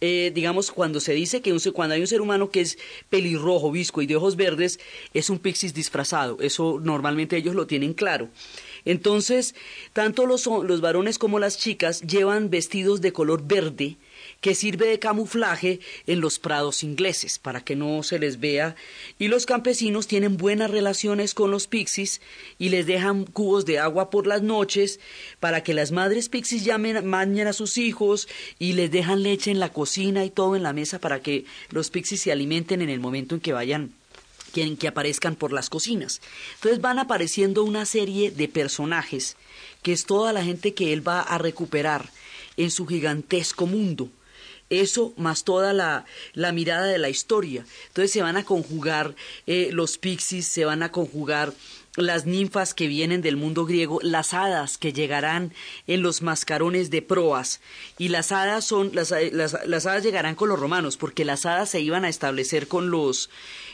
[0.00, 4.02] Eh, digamos, cuando se dice que cuando hay un ser humano que es pelirrojo, visco
[4.02, 4.79] y de ojos verdes,
[5.14, 6.37] es un pixis disfrazado.
[6.40, 8.29] Eso normalmente ellos lo tienen claro.
[8.85, 9.55] Entonces,
[9.92, 13.96] tanto los, los varones como las chicas llevan vestidos de color verde,
[14.40, 18.77] que sirve de camuflaje en los prados ingleses para que no se les vea
[19.18, 22.20] y los campesinos tienen buenas relaciones con los pixies
[22.59, 25.01] y les dejan cubos de agua por las noches
[25.40, 29.61] para que las madres pixies llamen, mañen a sus hijos y les dejan leche en
[29.61, 33.01] la cocina y todo en la mesa para que los pixies se alimenten en el
[33.01, 33.92] momento en que vayan
[34.53, 36.22] quieren que aparezcan por las cocinas.
[36.55, 39.37] Entonces van apareciendo una serie de personajes
[39.83, 42.09] que es toda la gente que él va a recuperar
[42.57, 44.11] en su gigantesco mundo.
[44.68, 46.05] Eso más toda la,
[46.52, 47.64] mirada de la historia.
[47.88, 49.14] Entonces se van a conjugar
[49.46, 51.52] eh, los pixies, se van a conjugar
[51.96, 55.52] las ninfas que vienen del mundo griego, las hadas que llegarán
[55.87, 57.61] en los mascarones de proas.
[57.98, 61.81] Y las hadas son, las, las, hadas llegarán con los romanos, porque las hadas se
[61.81, 63.31] iban a establecer con los,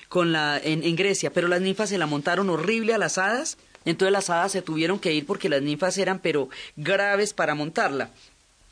[0.09, 3.59] con la, en, en Grecia, pero las ninfas se la montaron horrible a las hadas
[3.85, 8.11] Entonces las hadas se tuvieron que ir porque las ninfas eran pero graves para montarla.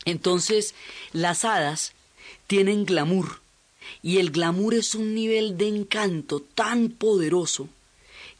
[0.05, 0.75] Entonces
[1.13, 1.93] las hadas
[2.51, 3.43] tienen glamour.
[4.03, 7.69] Y el glamour es un nivel de encanto tan poderoso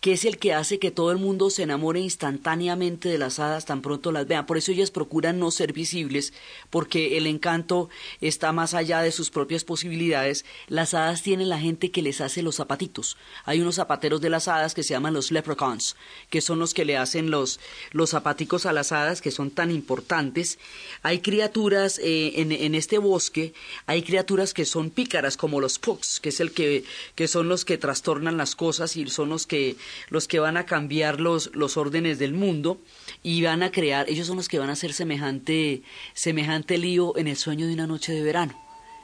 [0.01, 3.67] que es el que hace que todo el mundo se enamore instantáneamente de las hadas
[3.67, 4.47] tan pronto las vean.
[4.47, 6.33] Por eso ellas procuran no ser visibles,
[6.71, 7.91] porque el encanto
[8.23, 10.47] está más allá de sus propias posibilidades.
[10.69, 13.19] Las hadas tienen la gente que les hace los zapatitos.
[13.45, 15.97] Hay unos zapateros de las hadas que se llaman los leprechauns,
[16.31, 17.61] que son los que le hacen los,
[17.93, 20.59] los zapaticos a las hadas, que son tan importantes.
[21.03, 23.53] Hay criaturas eh, en, en, este bosque,
[23.85, 26.85] hay criaturas que son pícaras, como los pugs, que es el que,
[27.15, 29.77] que son los que trastornan las cosas y son los que
[30.09, 32.81] los que van a cambiar los, los órdenes del mundo
[33.23, 35.83] y van a crear, ellos son los que van a hacer semejante,
[36.15, 38.61] semejante lío en el sueño de una noche de verano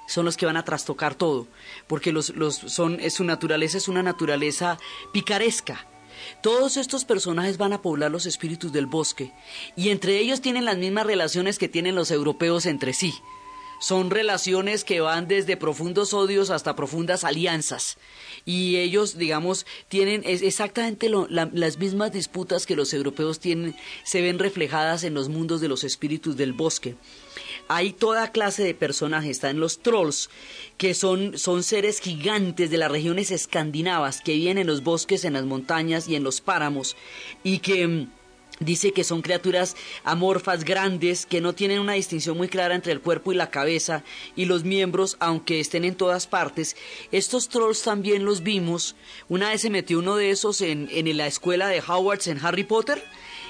[0.09, 1.49] son los que van a trastocar todo,
[1.89, 4.79] porque los, los son, su naturaleza es una naturaleza
[5.13, 5.85] picaresca.
[6.43, 9.33] Todos estos personajes van a poblar los espíritus del bosque,
[9.75, 13.15] y entre ellos tienen las mismas relaciones que tienen los europeos entre sí
[13.79, 17.99] son relaciones que van desde profundos odios hasta profundas alianzas.
[18.45, 25.05] Y ellos, digamos, tienen exactamente las mismas disputas que los europeos tienen, se ven reflejadas
[25.05, 26.97] en los mundos de los espíritus del bosque.
[27.69, 30.31] Hay toda clase de personajes, están los trolls,
[30.79, 35.33] que son, son seres gigantes de las regiones escandinavas que viven en los bosques, en
[35.33, 36.97] las montañas y en los páramos,
[37.43, 38.11] y que mm,
[38.59, 43.03] Dice que son criaturas amorfas, grandes, que no tienen una distinción muy clara entre el
[43.03, 44.03] cuerpo y la cabeza
[44.35, 46.75] y los miembros, aunque estén en todas partes.
[47.13, 48.97] Estos trolls también los vimos.
[49.29, 52.65] Una vez se metió uno de esos en, en la escuela de Hogwarts en Harry
[52.65, 53.03] Potter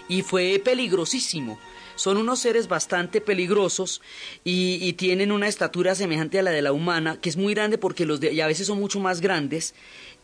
[0.09, 1.59] y fue peligrosísimo.
[1.97, 4.03] Son unos seres bastante peligrosos
[4.45, 8.05] y, tienen una estatura semejante a la de la humana, que es muy grande porque
[8.05, 9.75] los de, y a veces son mucho más grandes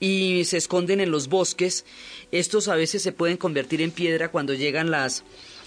[0.02, 1.84] y se esconden en los bosques.
[2.32, 5.22] Estos a veces se pueden convertir en piedra cuando llegan las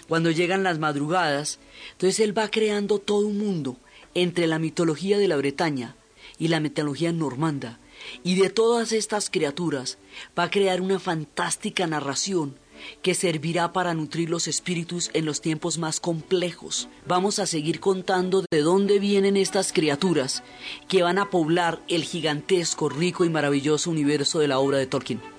[0.10, 1.58] cuando llegan las madrugadas.
[1.94, 3.78] Entonces él va creando todo un mundo
[4.14, 5.96] entre la mitología de la Bretaña
[6.38, 7.80] y la mitología normanda.
[8.24, 9.98] Y de todas estas criaturas
[10.38, 12.58] va a crear una fantástica narración
[13.02, 16.88] que servirá para nutrir los espíritus en los tiempos más complejos.
[17.08, 20.44] Vamos a seguir contando de dónde vienen estas criaturas
[20.88, 25.35] que van a poblar el gigantesco, rico y maravilloso universo de la obra de Tolkien.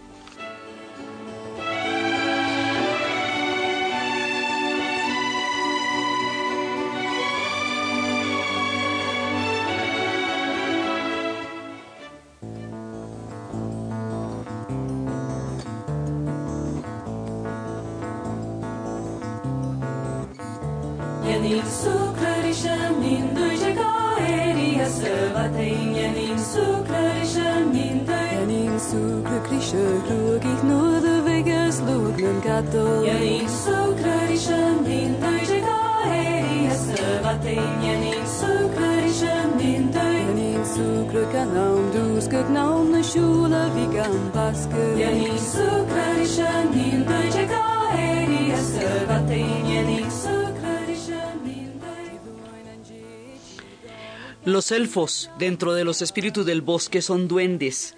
[54.66, 57.94] Los elfos dentro de los espíritus del bosque son duendes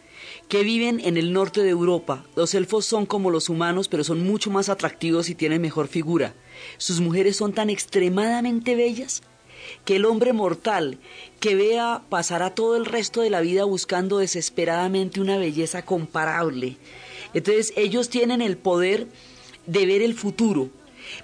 [0.49, 2.27] que viven en el norte de Europa.
[2.37, 6.35] Los elfos son como los humanos, pero son mucho más atractivos y tienen mejor figura.
[6.77, 9.23] Sus mujeres son tan extremadamente bellas
[9.87, 10.99] que el hombre mortal
[11.41, 16.77] que vea pasará todo el resto de la vida buscando desesperadamente una belleza comparable.
[17.33, 19.07] Entonces ellos tienen el poder
[19.67, 20.69] de ver el futuro,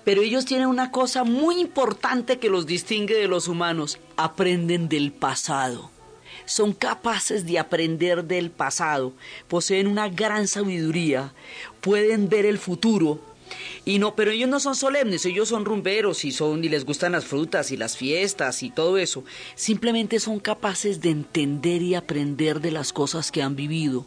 [0.05, 5.12] pero ellos tienen una cosa muy importante que los distingue de los humanos, aprenden del
[5.12, 5.90] pasado.
[6.47, 9.12] Son capaces de aprender del pasado,
[9.49, 11.33] poseen una gran sabiduría,
[11.81, 13.20] pueden ver el futuro.
[13.85, 17.12] Y no, pero ellos no son solemnes, ellos son rumberos y son y les gustan
[17.12, 19.25] las frutas y las fiestas y todo eso.
[19.55, 24.07] Simplemente son capaces de entender y aprender de las cosas que han vivido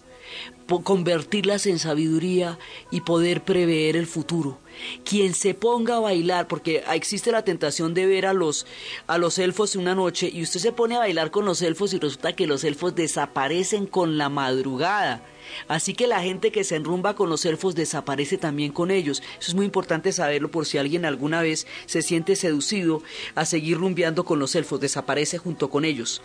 [0.84, 2.60] convertirlas en sabiduría
[2.92, 4.60] y poder prever el futuro.
[5.04, 8.68] Quien se ponga a bailar, porque existe la tentación de ver a los,
[9.08, 12.00] a los elfos una noche y usted se pone a bailar con los elfos y
[12.00, 15.24] resulta que los elfos desaparecen con la madrugada.
[15.68, 19.24] Así que la gente que se enrumba con los elfos desaparece también con ellos.
[19.40, 23.02] Eso es muy importante saberlo por si alguien alguna vez se siente seducido
[23.36, 26.22] a seguir rumbeando con los elfos, desaparece junto con ellos.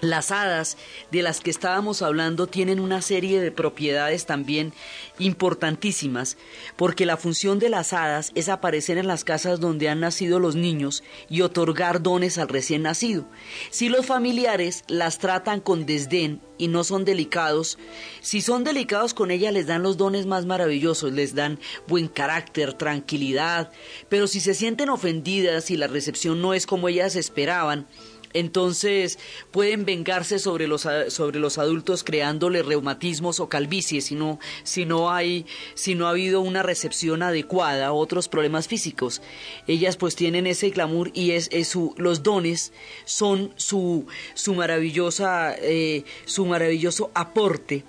[0.00, 0.78] Las hadas
[1.10, 4.72] de las que estábamos hablando tienen una serie de propiedades también
[5.18, 6.38] importantísimas,
[6.76, 10.56] porque la función de las hadas es aparecer en las casas donde han nacido los
[10.56, 13.26] niños y otorgar dones al recién nacido.
[13.70, 17.78] Si los familiares las tratan con desdén y no son delicados,
[18.22, 22.72] si son delicados con ellas les dan los dones más maravillosos, les dan buen carácter,
[22.72, 23.70] tranquilidad,
[24.08, 27.86] pero si se sienten ofendidas y la recepción no es como ellas esperaban,
[28.32, 29.18] entonces
[29.50, 35.10] pueden vengarse sobre los, sobre los adultos creándole reumatismos o calvicie si no, si no
[35.10, 39.22] hay, si no ha habido una recepción adecuada, otros problemas físicos.
[39.66, 42.72] Ellas pues tienen ese glamour y es, su, los dones
[43.04, 47.84] son su, su maravillosa, eh, su maravilloso aporte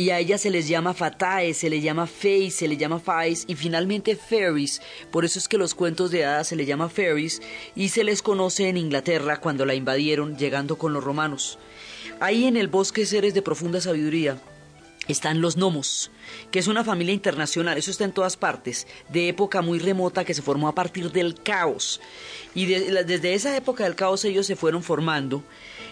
[0.00, 3.44] y a ella se les llama fatae, se le llama face, se le llama fais
[3.46, 4.80] y finalmente fairies.
[5.10, 7.42] Por eso es que los cuentos de hadas se le llama fairies
[7.76, 11.58] y se les conoce en Inglaterra cuando la invadieron llegando con los romanos.
[12.18, 14.40] Ahí en el bosque seres de profunda sabiduría
[15.06, 16.10] están los gnomos,
[16.50, 20.32] que es una familia internacional, eso está en todas partes, de época muy remota que
[20.32, 22.00] se formó a partir del caos.
[22.54, 25.44] Y desde esa época del caos ellos se fueron formando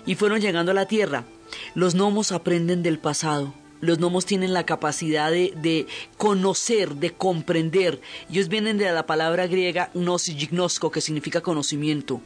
[0.06, 1.26] y fueron llegando a la tierra.
[1.74, 5.86] Los gnomos aprenden del pasado, los gnomos tienen la capacidad de,
[6.16, 8.00] conocer, de comprender.
[8.30, 12.20] Ellos vienen de la palabra griega gnosis, gnosko, que significa conocimiento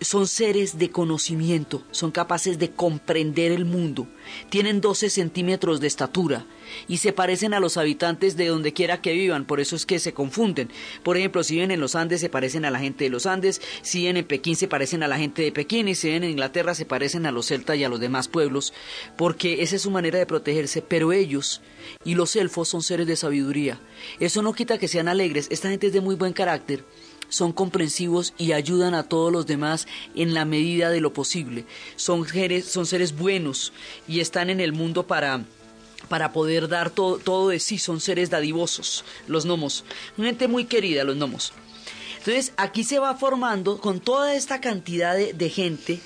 [0.00, 4.06] son seres de conocimiento, son capaces de comprender el mundo,
[4.50, 6.46] tienen 12 centímetros de estatura
[6.88, 9.98] y se parecen a los habitantes de donde quiera que vivan, por eso es que
[9.98, 10.68] se confunden.
[11.02, 13.62] Por ejemplo, si viven en los Andes se parecen a la gente de los Andes,
[13.82, 15.88] si viven en Pekín se parecen a la gente de Pekín.
[15.88, 18.72] Y si viven en Inglaterra se parecen a los celtas y a los demás pueblos,
[19.16, 21.62] porque esa es su manera de protegerse, pero ellos
[22.04, 23.80] y los elfos son seres de sabiduría.
[24.20, 26.84] Eso no quita que sean alegres, esta gente es de muy buen carácter
[27.28, 31.64] son comprensivos y ayudan a todos los demás en la medida de lo posible.
[31.96, 33.72] Son seres, son seres buenos
[34.08, 35.44] y están en el mundo para
[36.08, 39.84] para poder dar todo, todo de sí, son seres dadivosos, los gnomos.
[40.16, 41.52] Gente muy querida, los gnomos.
[42.26, 46.00] Entonces aquí se va formando con toda esta cantidad de, gente,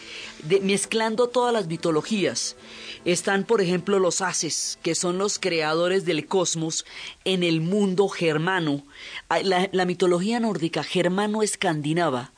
[0.62, 2.56] mezclando todas las mitologías.
[3.04, 6.84] Están, por ejemplo, los Ases, que son los creadores del cosmos
[7.24, 8.84] en el mundo germano.
[9.42, 12.32] La, mitología nórdica germano-escandinava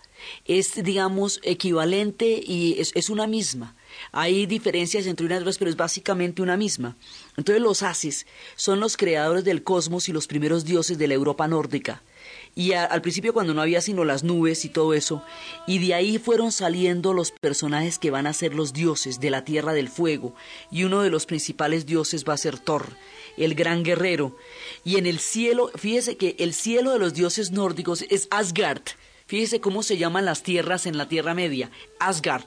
[0.44, 3.74] es, digamos, equivalente y es, una misma.
[4.12, 6.96] Hay diferencias entre unas y otras, pero es básicamente una misma.
[7.36, 11.48] Entonces los Ases son los creadores del cosmos y los primeros dioses de la Europa
[11.48, 12.02] nórdica
[12.54, 15.24] y al principio cuando no había sino las nubes y todo eso,
[15.66, 19.44] y de ahí fueron saliendo los personajes que van a ser los dioses de la
[19.44, 20.34] tierra del fuego,
[20.70, 22.88] y uno de los principales dioses va a ser Thor,
[23.38, 24.36] el gran guerrero,
[24.84, 28.82] y en el cielo, fíjese que el cielo de los dioses nórdicos es Asgard,
[29.26, 32.44] fíjese cómo se llaman las tierras en la Tierra Media, Asgard,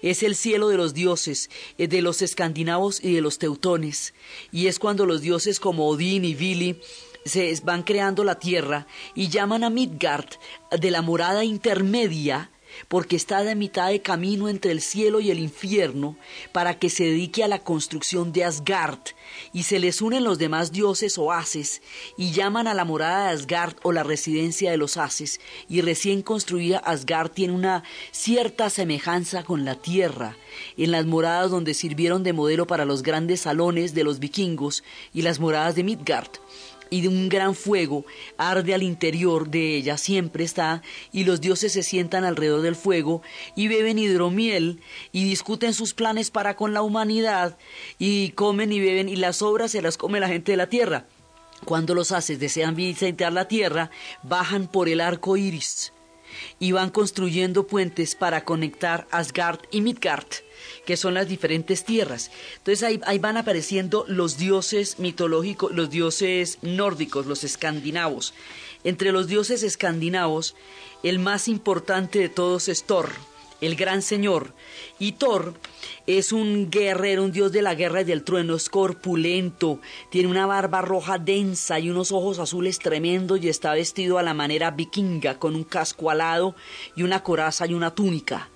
[0.00, 4.14] es el cielo de los dioses, eh, de los escandinavos y de los teutones,
[4.52, 6.80] y es cuando los dioses como Odín y Vili
[7.24, 10.28] se van creando la tierra y llaman a Midgard
[10.70, 12.50] de la morada intermedia
[12.88, 16.16] porque está de mitad de camino entre el cielo y el infierno,
[16.52, 19.00] para que se dedique a la construcción de Asgard,
[19.52, 21.82] y se les unen los demás dioses o haces,
[22.16, 26.22] y llaman a la morada de Asgard o la residencia de los haces, y recién
[26.22, 30.36] construida Asgard tiene una cierta semejanza con la tierra,
[30.76, 35.22] en las moradas donde sirvieron de modelo para los grandes salones de los vikingos y
[35.22, 36.30] las moradas de Midgard
[36.90, 38.04] y de un gran fuego
[38.36, 43.22] arde al interior de ella, siempre está, y los dioses se sientan alrededor del fuego
[43.56, 44.80] y beben hidromiel
[45.12, 47.56] y discuten sus planes para con la humanidad
[47.98, 51.06] y comen y beben y las obras se las come la gente de la tierra.
[51.64, 53.90] Cuando los haces desean visitar la tierra,
[54.22, 55.92] bajan por el arco iris
[56.58, 60.26] y van construyendo puentes para conectar Asgard y Midgard
[60.84, 62.30] que son las diferentes tierras.
[62.58, 68.34] Entonces ahí, van apareciendo los dioses mitológicos, los dioses nórdicos, los escandinavos.
[68.84, 70.54] Entre los dioses escandinavos,
[71.02, 73.10] el más importante de todos es Thor,
[73.60, 74.54] el gran señor.
[74.98, 75.54] Y Thor
[76.06, 80.46] es un guerrero, un dios de la guerra y del trueno, es corpulento, tiene una
[80.46, 85.38] barba roja densa y unos ojos azules tremendos y está vestido a la manera vikinga,
[85.38, 86.54] con un casco alado
[86.96, 88.48] y una coraza y una túnica.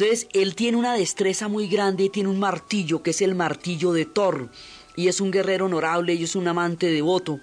[0.00, 3.92] Entonces, él tiene una destreza muy grande y tiene un martillo, que es el martillo
[3.92, 4.48] de Thor.
[4.96, 7.38] Y es un guerrero honorable y es un amante devoto.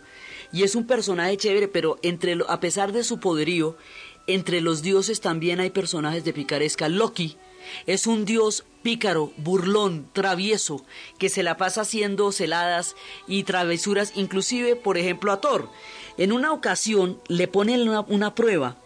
[0.52, 3.78] Y es un personaje chévere, pero entre, a pesar de su poderío,
[4.26, 6.90] entre los dioses también hay personajes de picaresca.
[6.90, 7.38] Loki
[7.86, 10.84] es un dios pícaro, burlón, travieso,
[11.20, 12.96] que se la pasa haciendo celadas
[13.28, 15.70] y travesuras, inclusive, por ejemplo, a Thor.
[16.18, 18.78] En una ocasión le ponen una prueba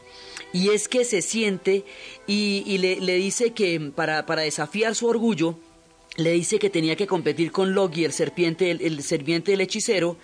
[0.53, 1.85] y es que se siente
[2.27, 5.57] y, le, dice que para, para desafiar su orgullo,
[6.17, 10.17] le dice que tenía que competir con Loki, el serpiente, el, serpiente del hechicero,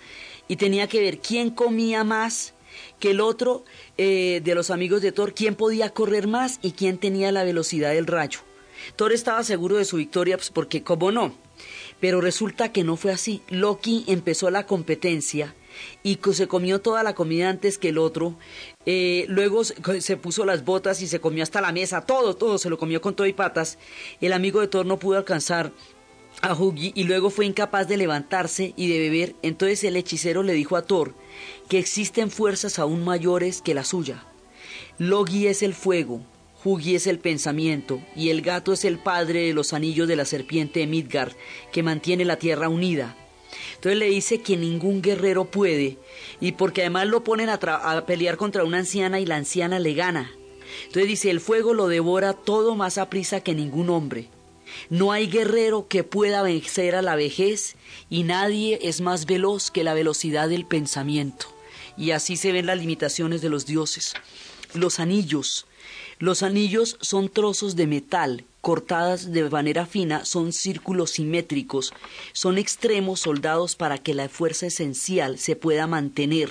[0.46, 2.54] y tenía que ver quién comía más
[3.00, 3.64] que el otro
[3.96, 7.92] eh, de los amigos de Thor, quién podía correr más y quién tenía la velocidad
[7.92, 8.40] del rayo.
[8.96, 11.34] Thor estaba seguro de su victoria pues, porque, ¿cómo no?
[12.00, 13.42] Pero resulta que no fue así.
[13.48, 15.54] Loki empezó la competencia
[16.02, 18.36] y se comió toda la comida antes que el otro.
[18.86, 22.70] Eh, luego se puso las botas y se comió hasta la mesa, todo, todo, se
[22.70, 23.78] lo comió con todo y patas.
[24.20, 25.72] El amigo de Thor no pudo alcanzar
[26.40, 29.34] a Hugi y luego fue incapaz de levantarse y de beber.
[29.42, 31.14] Entonces el hechicero le dijo a Thor
[31.68, 34.24] que existen fuerzas aún mayores que la suya.
[34.98, 36.22] Logi es el fuego,
[36.64, 40.24] Hugi es el pensamiento y el gato es el padre de los anillos de la
[40.24, 41.32] serpiente de Midgard
[41.72, 43.16] que mantiene la tierra unida.
[43.74, 45.98] Entonces le dice que ningún guerrero puede,
[46.40, 50.32] y porque además lo ponen a, pelear contra una anciana y la anciana le gana.
[50.86, 54.28] Entonces dice, el fuego lo devora todo más a prisa que ningún hombre.
[54.90, 57.76] No hay guerrero que pueda vencer a la vejez
[58.10, 61.46] y nadie es más veloz que la velocidad del pensamiento.
[61.96, 64.14] Y así se ven las limitaciones de los dioses.
[64.74, 65.66] Los anillos.
[66.18, 71.92] Los anillos son trozos de metal cortadas de manera fina, son círculos simétricos,
[72.32, 76.50] son extremos soldados para que la fuerza esencial se pueda mantener.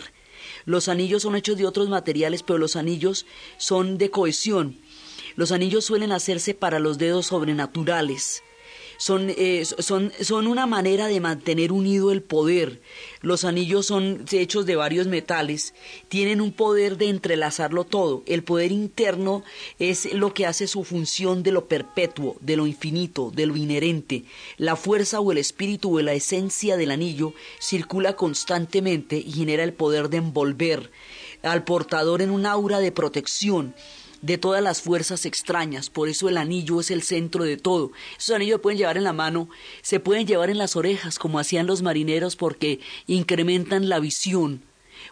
[0.65, 3.25] Los anillos son hechos de otros materiales, pero los anillos
[3.57, 4.77] son de cohesión.
[5.35, 8.43] Los anillos suelen hacerse para los dedos sobrenaturales
[8.97, 12.81] son, eh, son, son una manera de mantener unido el poder.
[13.21, 15.73] Los anillos son hechos de varios metales,
[16.09, 18.23] tienen un poder de entrelazarlo todo.
[18.25, 19.43] El poder interno
[19.79, 24.23] es lo que hace su función de lo perpetuo, de lo infinito, de lo inherente.
[24.57, 29.73] La fuerza o el espíritu o la esencia del anillo circula constantemente y genera el
[29.73, 30.91] poder de envolver
[31.43, 33.75] al portador en un aura de protección
[34.27, 37.93] de todas las fuerzas extrañas, por eso el anillo es el centro de todo.
[38.17, 39.47] Esos anillos se pueden llevar en la mano,
[39.81, 44.61] se pueden llevar en las orejas, como hacían los marineros, porque incrementan la visión,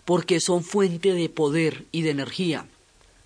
[0.03, 2.67] porque son fuente de poder y de energía.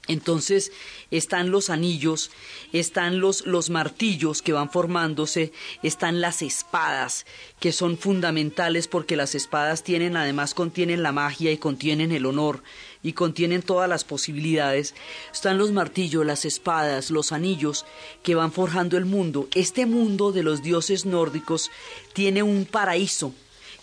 [0.08, 0.72] Entonces
[1.10, 2.30] están los anillos,
[2.72, 7.26] están los, los, martillos que van formándose, están las espadas,
[7.60, 12.62] que son fundamentales porque las espadas tienen, además contienen la magia y contienen el honor
[13.02, 14.94] y contienen todas las posibilidades.
[15.32, 17.86] Están los martillos, las espadas, los anillos
[18.24, 19.48] que van forjando el mundo.
[19.56, 21.72] Este mundo de los dioses nórdicos
[22.14, 23.34] tiene un paraíso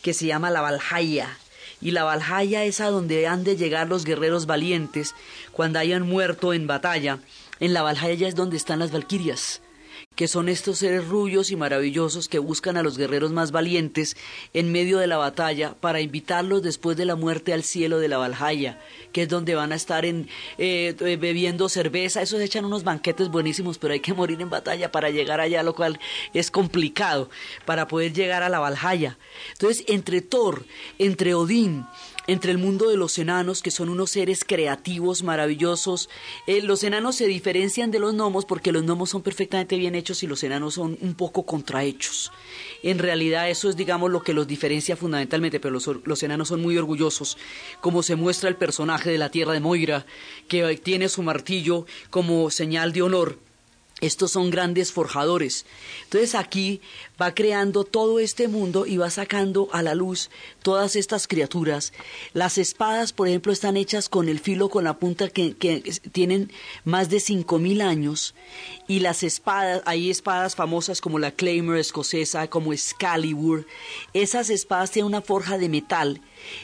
[0.02, 1.38] que se llama la Valhalla
[1.80, 5.14] y la Valhalla es a donde han de llegar los guerreros valientes
[5.52, 7.18] cuando hayan muerto en batalla.
[7.60, 9.60] En la Valhalla es donde están las Valquirias
[10.16, 14.16] que son estos seres rubios y maravillosos que buscan a los guerreros más valientes
[14.54, 18.16] en medio de la batalla para invitarlos después de la muerte al cielo de la
[18.16, 18.80] Valhalla,
[19.12, 22.22] que es donde van a estar en, eh, eh, bebiendo cerveza.
[22.22, 25.74] Esos echan unos banquetes buenísimos, pero hay que morir en batalla para llegar allá, lo
[25.74, 26.00] cual
[26.32, 27.28] es complicado
[27.66, 29.18] para poder llegar a la Valhalla.
[29.52, 30.64] Entonces, entre Thor,
[30.98, 31.84] entre Odín,
[32.26, 36.08] entre el mundo de los enanos, que son unos seres creativos, maravillosos.
[36.46, 40.22] Eh, los enanos se diferencian de los gnomos porque los gnomos son perfectamente bien hechos
[40.22, 42.32] y los enanos son un poco contrahechos.
[42.82, 46.62] En realidad eso es, digamos, lo que los diferencia fundamentalmente, pero los, los enanos son
[46.62, 47.38] muy orgullosos,
[47.80, 50.06] como se muestra el personaje de la tierra de Moira,
[50.48, 53.46] que tiene su martillo como señal de honor
[54.02, 55.64] estos son grandes forjadores.
[56.04, 56.82] Entonces aquí
[57.20, 60.30] va creando todo este mundo y va sacando a la luz
[60.62, 61.92] todas estas criaturas.
[62.32, 65.54] Las espadas, por ejemplo, están hechas con el filo, con la punta que,
[66.12, 66.52] tienen
[66.84, 68.34] más de cinco mil años.
[68.88, 73.66] Y las espadas, hay espadas famosas como la Claymore escocesa, como Excalibur.
[74.12, 76.20] Esas espadas tienen una forja de metal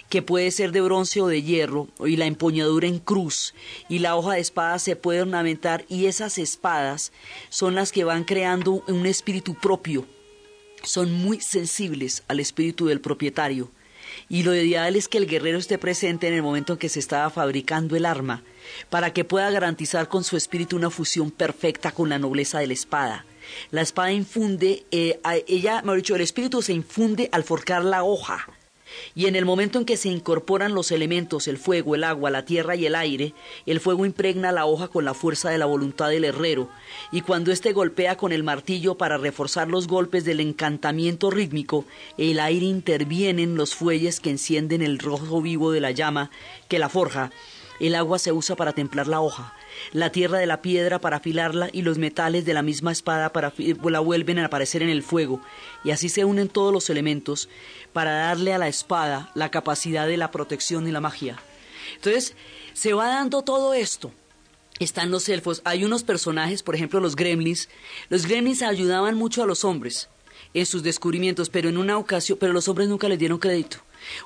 [0.08, 3.54] que puede ser de bronce o de hierro, y la empuñadura en cruz,
[3.88, 7.12] y la hoja de espada se puede ornamentar, y esas espadas
[7.48, 10.06] son las que van creando un espíritu propio,
[10.82, 13.70] son muy sensibles al espíritu del propietario.
[14.28, 16.98] Y lo ideal es que el guerrero esté presente en el momento en que se
[16.98, 18.42] estaba fabricando el arma,
[18.90, 22.72] para que pueda garantizar con su espíritu una fusión perfecta con la nobleza de la
[22.72, 23.24] espada.
[23.70, 28.04] La espada infunde, eh, ella, me ha dicho, el espíritu se infunde al forjar la
[28.04, 28.46] hoja,
[29.14, 32.44] y en el momento en que se incorporan los elementos, el fuego, el agua, la
[32.44, 33.34] tierra y el aire,
[33.66, 36.68] el fuego impregna la hoja con la fuerza de la voluntad del herrero,
[37.10, 41.84] y cuando éste golpea con el martillo para reforzar los golpes del encantamiento rítmico,
[42.18, 46.30] el aire interviene en los fuelles que encienden el rojo vivo de la llama
[46.68, 47.30] que la forja,
[47.86, 49.54] el agua se usa para templar la hoja,
[49.92, 53.52] la tierra de la piedra para afilarla y los metales de la misma espada para
[53.56, 55.40] la vuelven a aparecer en el fuego,
[55.84, 57.48] y así se unen todos los elementos
[57.92, 61.38] para darle a la espada la capacidad de la protección y la magia.
[61.96, 62.34] Entonces,
[62.72, 64.12] se va dando todo esto.
[64.78, 67.68] Están los elfos, hay unos personajes, por ejemplo los gremlins.
[68.08, 70.08] Los gremlins ayudaban mucho a los hombres.
[70.54, 73.78] en sus descubrimientos, pero en una ocasión, pero los hombres nunca les dieron crédito.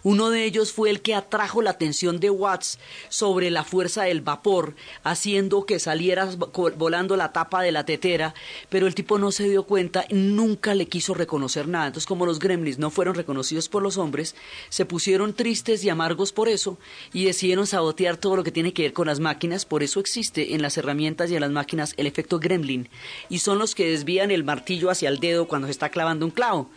[0.02, 4.20] Uno de ellos fue el que atrajo la atención de Watts sobre la fuerza del
[4.20, 6.28] vapor, haciendo que saliera
[6.76, 8.34] volando la tapa de la tetera,
[8.68, 11.88] pero el tipo no se dio cuenta, nunca le quiso reconocer nada.
[11.88, 14.34] Entonces, como los gremlins no fueron reconocidos por los hombres,
[14.68, 16.78] se pusieron tristes y amargos por eso
[17.12, 19.64] y decidieron sabotear todo lo que tiene que ver con las máquinas.
[19.64, 22.88] Por eso existe en las herramientas y en las máquinas el efecto gremlin,
[23.28, 26.30] y son los que desvían el martillo hacia el dedo cuando se está clavando un
[26.30, 26.70] clavo,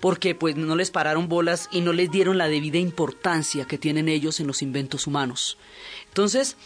[0.00, 3.78] porque pues no les pararon bolas y no les dieron la la debida importancia que
[3.78, 5.56] tienen ellos en los inventos humanos.
[6.08, 6.56] Entonces,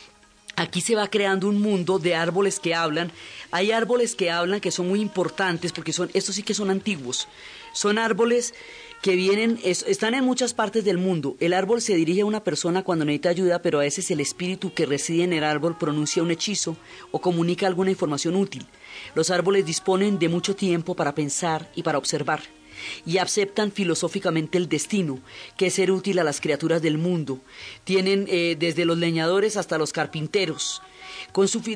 [0.56, 3.12] Aquí se va creando un mundo de árboles que hablan.
[3.52, 7.28] Hay árboles que hablan que son muy importantes porque son, estos sí que son antiguos.
[7.72, 8.54] Son árboles
[9.00, 11.36] que vienen, están en muchas partes del mundo.
[11.38, 14.74] El árbol se dirige a una persona cuando necesita ayuda, pero a veces el espíritu
[14.74, 16.76] que reside en el árbol pronuncia un hechizo
[17.12, 18.66] o comunica alguna información útil.
[19.14, 22.57] Los árboles disponen de mucho tiempo para pensar y para observar
[23.06, 25.18] y aceptan filosóficamente el destino,
[25.56, 27.40] que es ser útil a las criaturas del mundo.
[27.84, 30.82] Tienen eh, desde los leñadores hasta los carpinteros.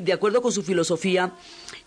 [0.01, 1.33] de acuerdo con su filosofía,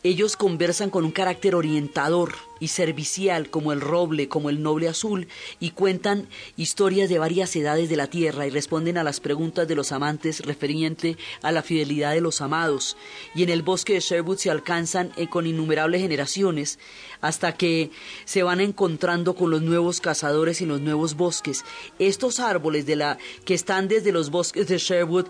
[0.03, 5.28] ellos conversan con un carácter orientador y servicial como el roble, como el noble azul,
[5.61, 9.74] y cuentan historias de varias edades de la tierra y responden a las preguntas de
[9.74, 12.97] los amantes referente a la fidelidad de los amados.
[13.34, 16.78] Y en el bosque de Sherwood se alcanzan eh, con innumerables generaciones
[17.20, 17.90] hasta que
[18.24, 21.64] se van encontrando con los nuevos cazadores y los nuevos bosques.
[21.99, 25.26] Estos árboles de la que están desde los bosques de Sherwood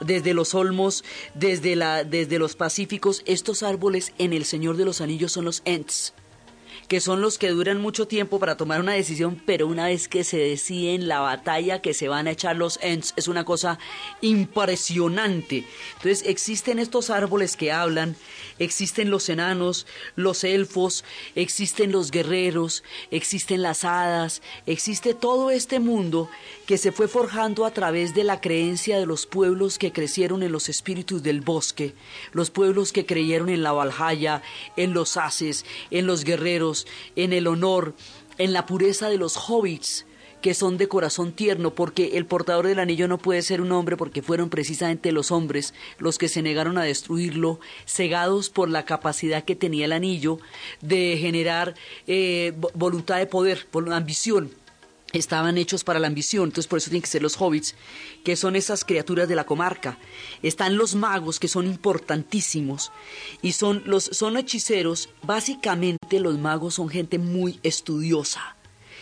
[0.00, 5.00] desde los olmos, desde, la, desde los pacíficos, estos árboles en el Señor de los
[5.00, 6.12] Anillos son los Ents
[6.90, 10.24] que son los que duran mucho tiempo para tomar una decisión, pero una vez que
[10.24, 13.78] se deciden la batalla que se van a echar los Ents, es una cosa
[14.22, 15.64] impresionante.
[15.92, 18.16] Entonces existen estos árboles que hablan,
[18.58, 19.86] existen los enanos,
[20.16, 21.04] los elfos,
[21.36, 22.82] existen los guerreros,
[23.12, 26.28] existen las hadas, existe todo este mundo
[26.66, 30.50] que se fue forjando a través de la creencia de los pueblos que crecieron en
[30.50, 31.94] los espíritus del bosque,
[32.32, 34.42] los pueblos que creyeron en la Valhalla,
[34.76, 36.79] en los haces, en los guerreros,
[37.16, 37.94] en el honor,
[38.38, 40.06] en la pureza de los hobbits,
[40.40, 43.96] que son de corazón tierno, porque el portador del anillo no puede ser un hombre,
[43.96, 49.44] porque fueron precisamente los hombres los que se negaron a destruirlo, cegados por la capacidad
[49.44, 50.38] que tenía el anillo
[50.80, 51.74] de generar
[52.06, 54.50] eh, voluntad de poder, por ambición
[55.12, 57.74] estaban hechos para la ambición, entonces por eso tienen que ser los hobbits,
[58.24, 59.98] que son esas criaturas de la comarca.
[60.42, 62.92] Están los magos, que son importantísimos,
[63.42, 65.08] y son los son hechiceros.
[65.22, 68.56] Básicamente los magos son gente muy estudiosa.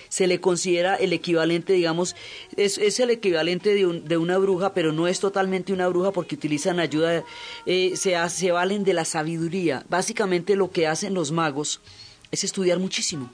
[0.08, 2.16] Se le considera el equivalente, digamos,
[2.56, 7.24] es, el equivalente de, una bruja, pero no es totalmente una bruja porque utilizan ayuda,
[7.66, 9.84] eh, se, se valen de la sabiduría.
[9.90, 11.82] Básicamente lo que hacen los magos
[12.30, 13.30] es estudiar muchísimo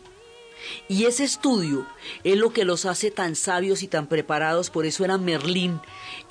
[0.89, 1.87] y ese estudio
[2.25, 5.81] es lo que los hace tan sabios y tan preparados, por eso era Merlín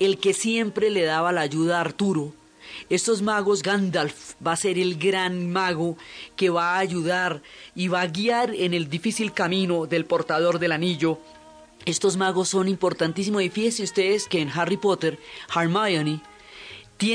[0.00, 2.32] el que siempre le daba la ayuda a Arturo.
[2.88, 5.96] Estos magos, Gandalf va a ser el gran mago
[6.36, 7.42] que va a ayudar
[7.74, 11.18] y va a guiar en el difícil camino del portador del anillo.
[11.84, 15.18] Estos magos son importantísimos y fíjense ustedes que en Harry Potter,
[15.54, 16.20] Hermione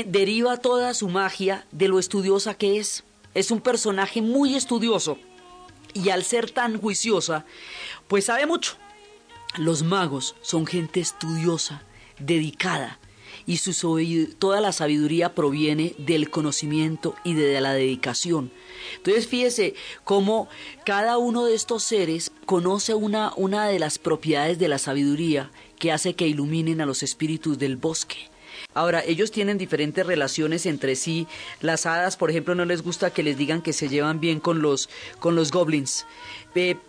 [0.06, 3.04] deriva toda su magia de lo estudiosa que es.
[3.34, 5.18] Es un personaje muy estudioso
[5.94, 7.44] y al ser tan juiciosa,
[8.08, 8.76] pues sabe mucho.
[9.56, 11.82] Los magos son gente estudiosa,
[12.18, 12.98] dedicada,
[13.46, 18.52] y su, toda la sabiduría proviene del conocimiento y de la dedicación.
[18.96, 19.74] Entonces fíjese
[20.04, 20.48] cómo
[20.84, 25.92] cada uno de estos seres conoce una, una de las propiedades de la sabiduría que
[25.92, 28.29] hace que iluminen a los espíritus del bosque.
[28.74, 31.26] Ahora, ellos tienen diferentes relaciones entre sí.
[31.60, 34.62] Las hadas, por ejemplo, no les gusta que les digan que se llevan bien con
[34.62, 36.06] los, con los goblins.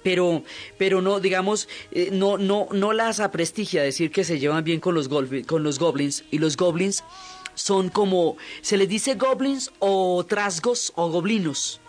[0.04, 0.44] pero,
[0.78, 4.94] pero no, digamos, eh, no, no, no las aprestigia decir que se llevan bien con
[4.94, 5.10] los,
[5.48, 6.24] con los goblins.
[6.32, 7.04] Y los goblins
[7.56, 11.82] son como, se les dice goblins o trasgos o goblinos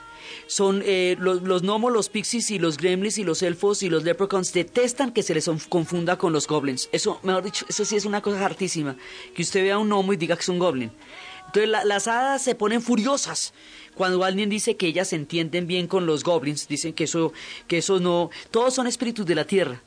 [0.46, 4.04] son eh, los, los, gnomos, los pixies y los gremlins y los elfos y los
[4.04, 6.88] leprechauns detestan que se les confunda con los goblins.
[6.92, 8.96] Eso, mejor dicho, eso sí es una cosa hartísima.
[9.34, 10.92] Que usted vea un gnomo y diga que es un goblin.
[11.46, 13.52] Entonces las hadas se ponen furiosas
[13.94, 16.66] cuando alguien dice que ellas se entienden bien con los goblins.
[16.68, 17.32] Dicen que eso,
[17.68, 18.30] que eso no...
[18.50, 19.82] Todos son espíritus de la tierra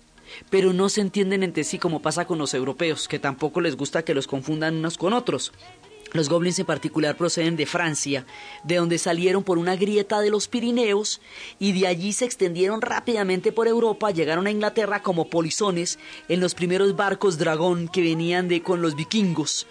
[0.49, 4.03] pero no se entienden entre sí como pasa con los europeos, que tampoco les gusta
[4.03, 5.51] que los confundan unos con otros.
[6.15, 8.25] Los goblins en particular proceden de Francia,
[8.63, 11.19] de donde salieron por una grieta de los Pirineos
[11.59, 15.99] y de allí se extendieron rápidamente por Europa, llegaron a Inglaterra como polizones
[16.29, 19.67] en los primeros barcos dragón que venían de con los vikingos.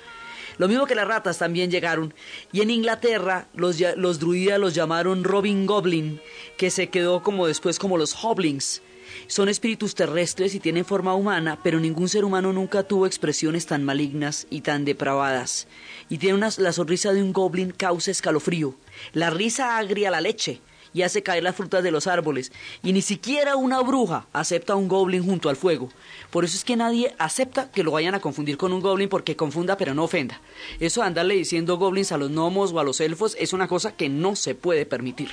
[0.59, 2.12] Lo mismo que las ratas también llegaron.
[2.53, 3.78] Y en Inglaterra los,
[4.18, 6.20] druidas los llamaron Robin Goblin,
[6.59, 8.82] que se quedó como después como los Hoblings.
[9.27, 13.83] Son espíritus terrestres y tienen forma humana, pero ningún ser humano nunca tuvo expresiones tan
[13.83, 15.66] malignas y tan depravadas.
[16.09, 18.75] Y tiene una, la sonrisa de un goblin causa escalofrío,
[19.12, 20.61] la risa agria la leche,
[20.95, 22.53] y hace caer las frutas de los árboles,
[22.83, 25.89] y ni siquiera una bruja acepta a un goblin junto al fuego.
[26.31, 29.37] Por eso es que nadie acepta que lo vayan a confundir con un goblin porque
[29.37, 30.41] confunda pero no ofenda.
[30.81, 33.97] Eso de andarle diciendo goblins a los gnomos o a los elfos es una cosa
[33.97, 35.31] que no se puede permitir.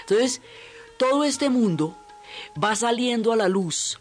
[0.00, 0.40] Entonces,
[0.96, 1.96] todo este mundo
[2.62, 3.98] va saliendo a la luz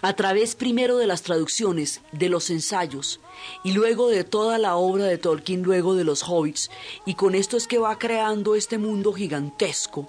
[0.00, 3.20] a través primero de las traducciones, de los ensayos,
[3.64, 6.70] y luego de toda la obra de Tolkien, luego de los hobbits,
[7.04, 10.08] y con esto es que va creando este mundo gigantesco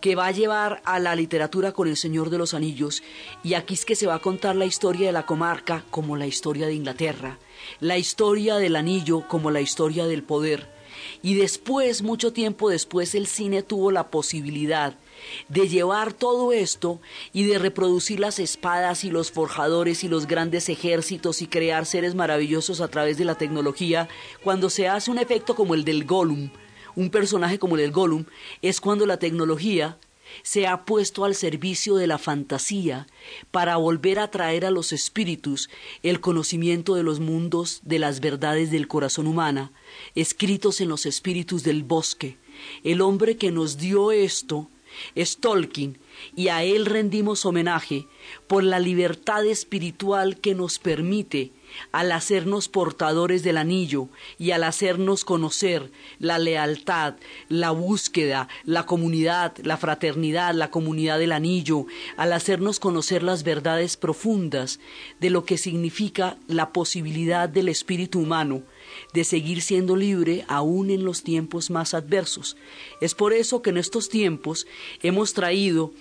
[0.00, 3.02] que va a llevar a la literatura con El Señor de los Anillos,
[3.42, 6.26] y aquí es que se va a contar la historia de la comarca como la
[6.26, 7.38] historia de Inglaterra,
[7.80, 10.70] la historia del anillo como la historia del poder,
[11.22, 14.94] y después, mucho tiempo después, el cine tuvo la posibilidad
[15.48, 17.00] de llevar todo esto
[17.32, 22.14] y de reproducir las espadas y los forjadores y los grandes ejércitos y crear seres
[22.14, 24.08] maravillosos a través de la tecnología,
[24.42, 26.50] cuando se hace un efecto como el del Gollum,
[26.94, 28.24] un personaje como el del Gollum,
[28.62, 29.98] es cuando la tecnología
[30.42, 33.06] se ha puesto al servicio de la fantasía
[33.50, 35.70] para volver a traer a los espíritus
[36.02, 39.72] el conocimiento de los mundos, de las verdades del corazón humana,
[40.14, 42.38] escritos en los espíritus del bosque.
[42.84, 44.68] El hombre que nos dio esto
[45.14, 45.98] es Tolkien
[46.34, 48.06] y a él rendimos homenaje
[48.46, 51.52] por la libertad espiritual que nos permite
[51.92, 57.14] al hacernos portadores del anillo y al hacernos conocer la lealtad,
[57.48, 61.86] la búsqueda, la comunidad, la fraternidad, la comunidad del anillo,
[62.16, 64.80] al hacernos conocer las verdades profundas
[65.20, 68.62] de lo que significa la posibilidad del espíritu humano
[69.16, 72.54] de seguir siendo libre aún en los tiempos más adversos.
[73.00, 74.66] Es por eso que en estos tiempos
[75.02, 75.92] hemos traído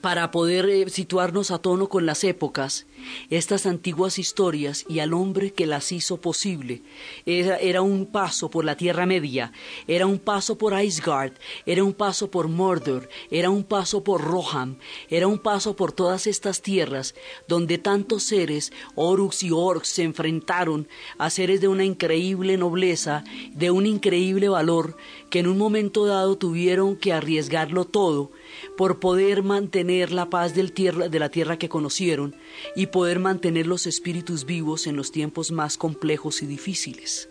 [0.00, 2.86] para poder eh, situarnos a tono con las épocas,
[3.30, 6.82] estas antiguas historias y al hombre que las hizo posible.
[7.26, 9.52] Era, un paso por la Tierra Media,
[9.86, 11.32] era un paso por Isgard,
[11.66, 14.78] era un paso por Mordor, era un paso por Roham,
[15.08, 17.14] era un paso por todas estas tierras
[17.46, 20.88] donde tantos seres, Oruks y Orcs, se enfrentaron
[21.18, 24.96] a seres de una increíble nobleza, de un increíble valor,
[25.30, 28.30] que en un momento dado tuvieron que arriesgarlo todo
[28.76, 32.36] por poder mantener la paz del tierra, de la tierra que conocieron
[32.76, 37.28] y poder mantener los espíritus vivos en los tiempos más complejos y difíciles.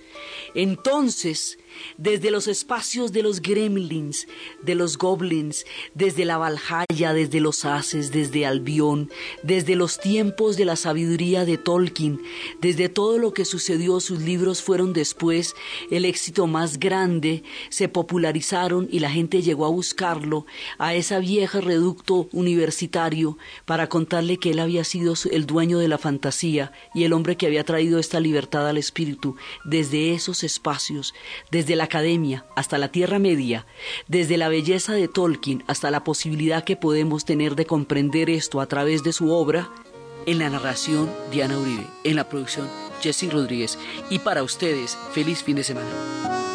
[0.55, 1.57] Entonces,
[1.97, 4.27] desde los espacios de los gremlins,
[4.61, 9.09] de los goblins, desde la Valhalla, desde los haces, desde Albión,
[9.43, 12.21] desde los tiempos de la sabiduría de Tolkien,
[12.61, 15.55] desde todo lo que sucedió, sus libros fueron después
[15.91, 20.45] el éxito más grande, se popularizaron y la gente llegó a buscarlo,
[20.77, 25.97] a esa vieja reducto universitario, para contarle que él había sido el dueño de la
[25.97, 31.13] fantasía y el hombre que había traído esta libertad al espíritu, desde esos espacios,
[31.63, 33.65] desde la academia hasta la Tierra Media,
[34.09, 38.65] desde la belleza de Tolkien hasta la posibilidad que podemos tener de comprender esto a
[38.65, 39.69] través de su obra,
[40.25, 42.67] en la narración Diana Uribe, en la producción
[43.01, 46.52] Jesse Rodríguez y para ustedes, feliz fin de semana.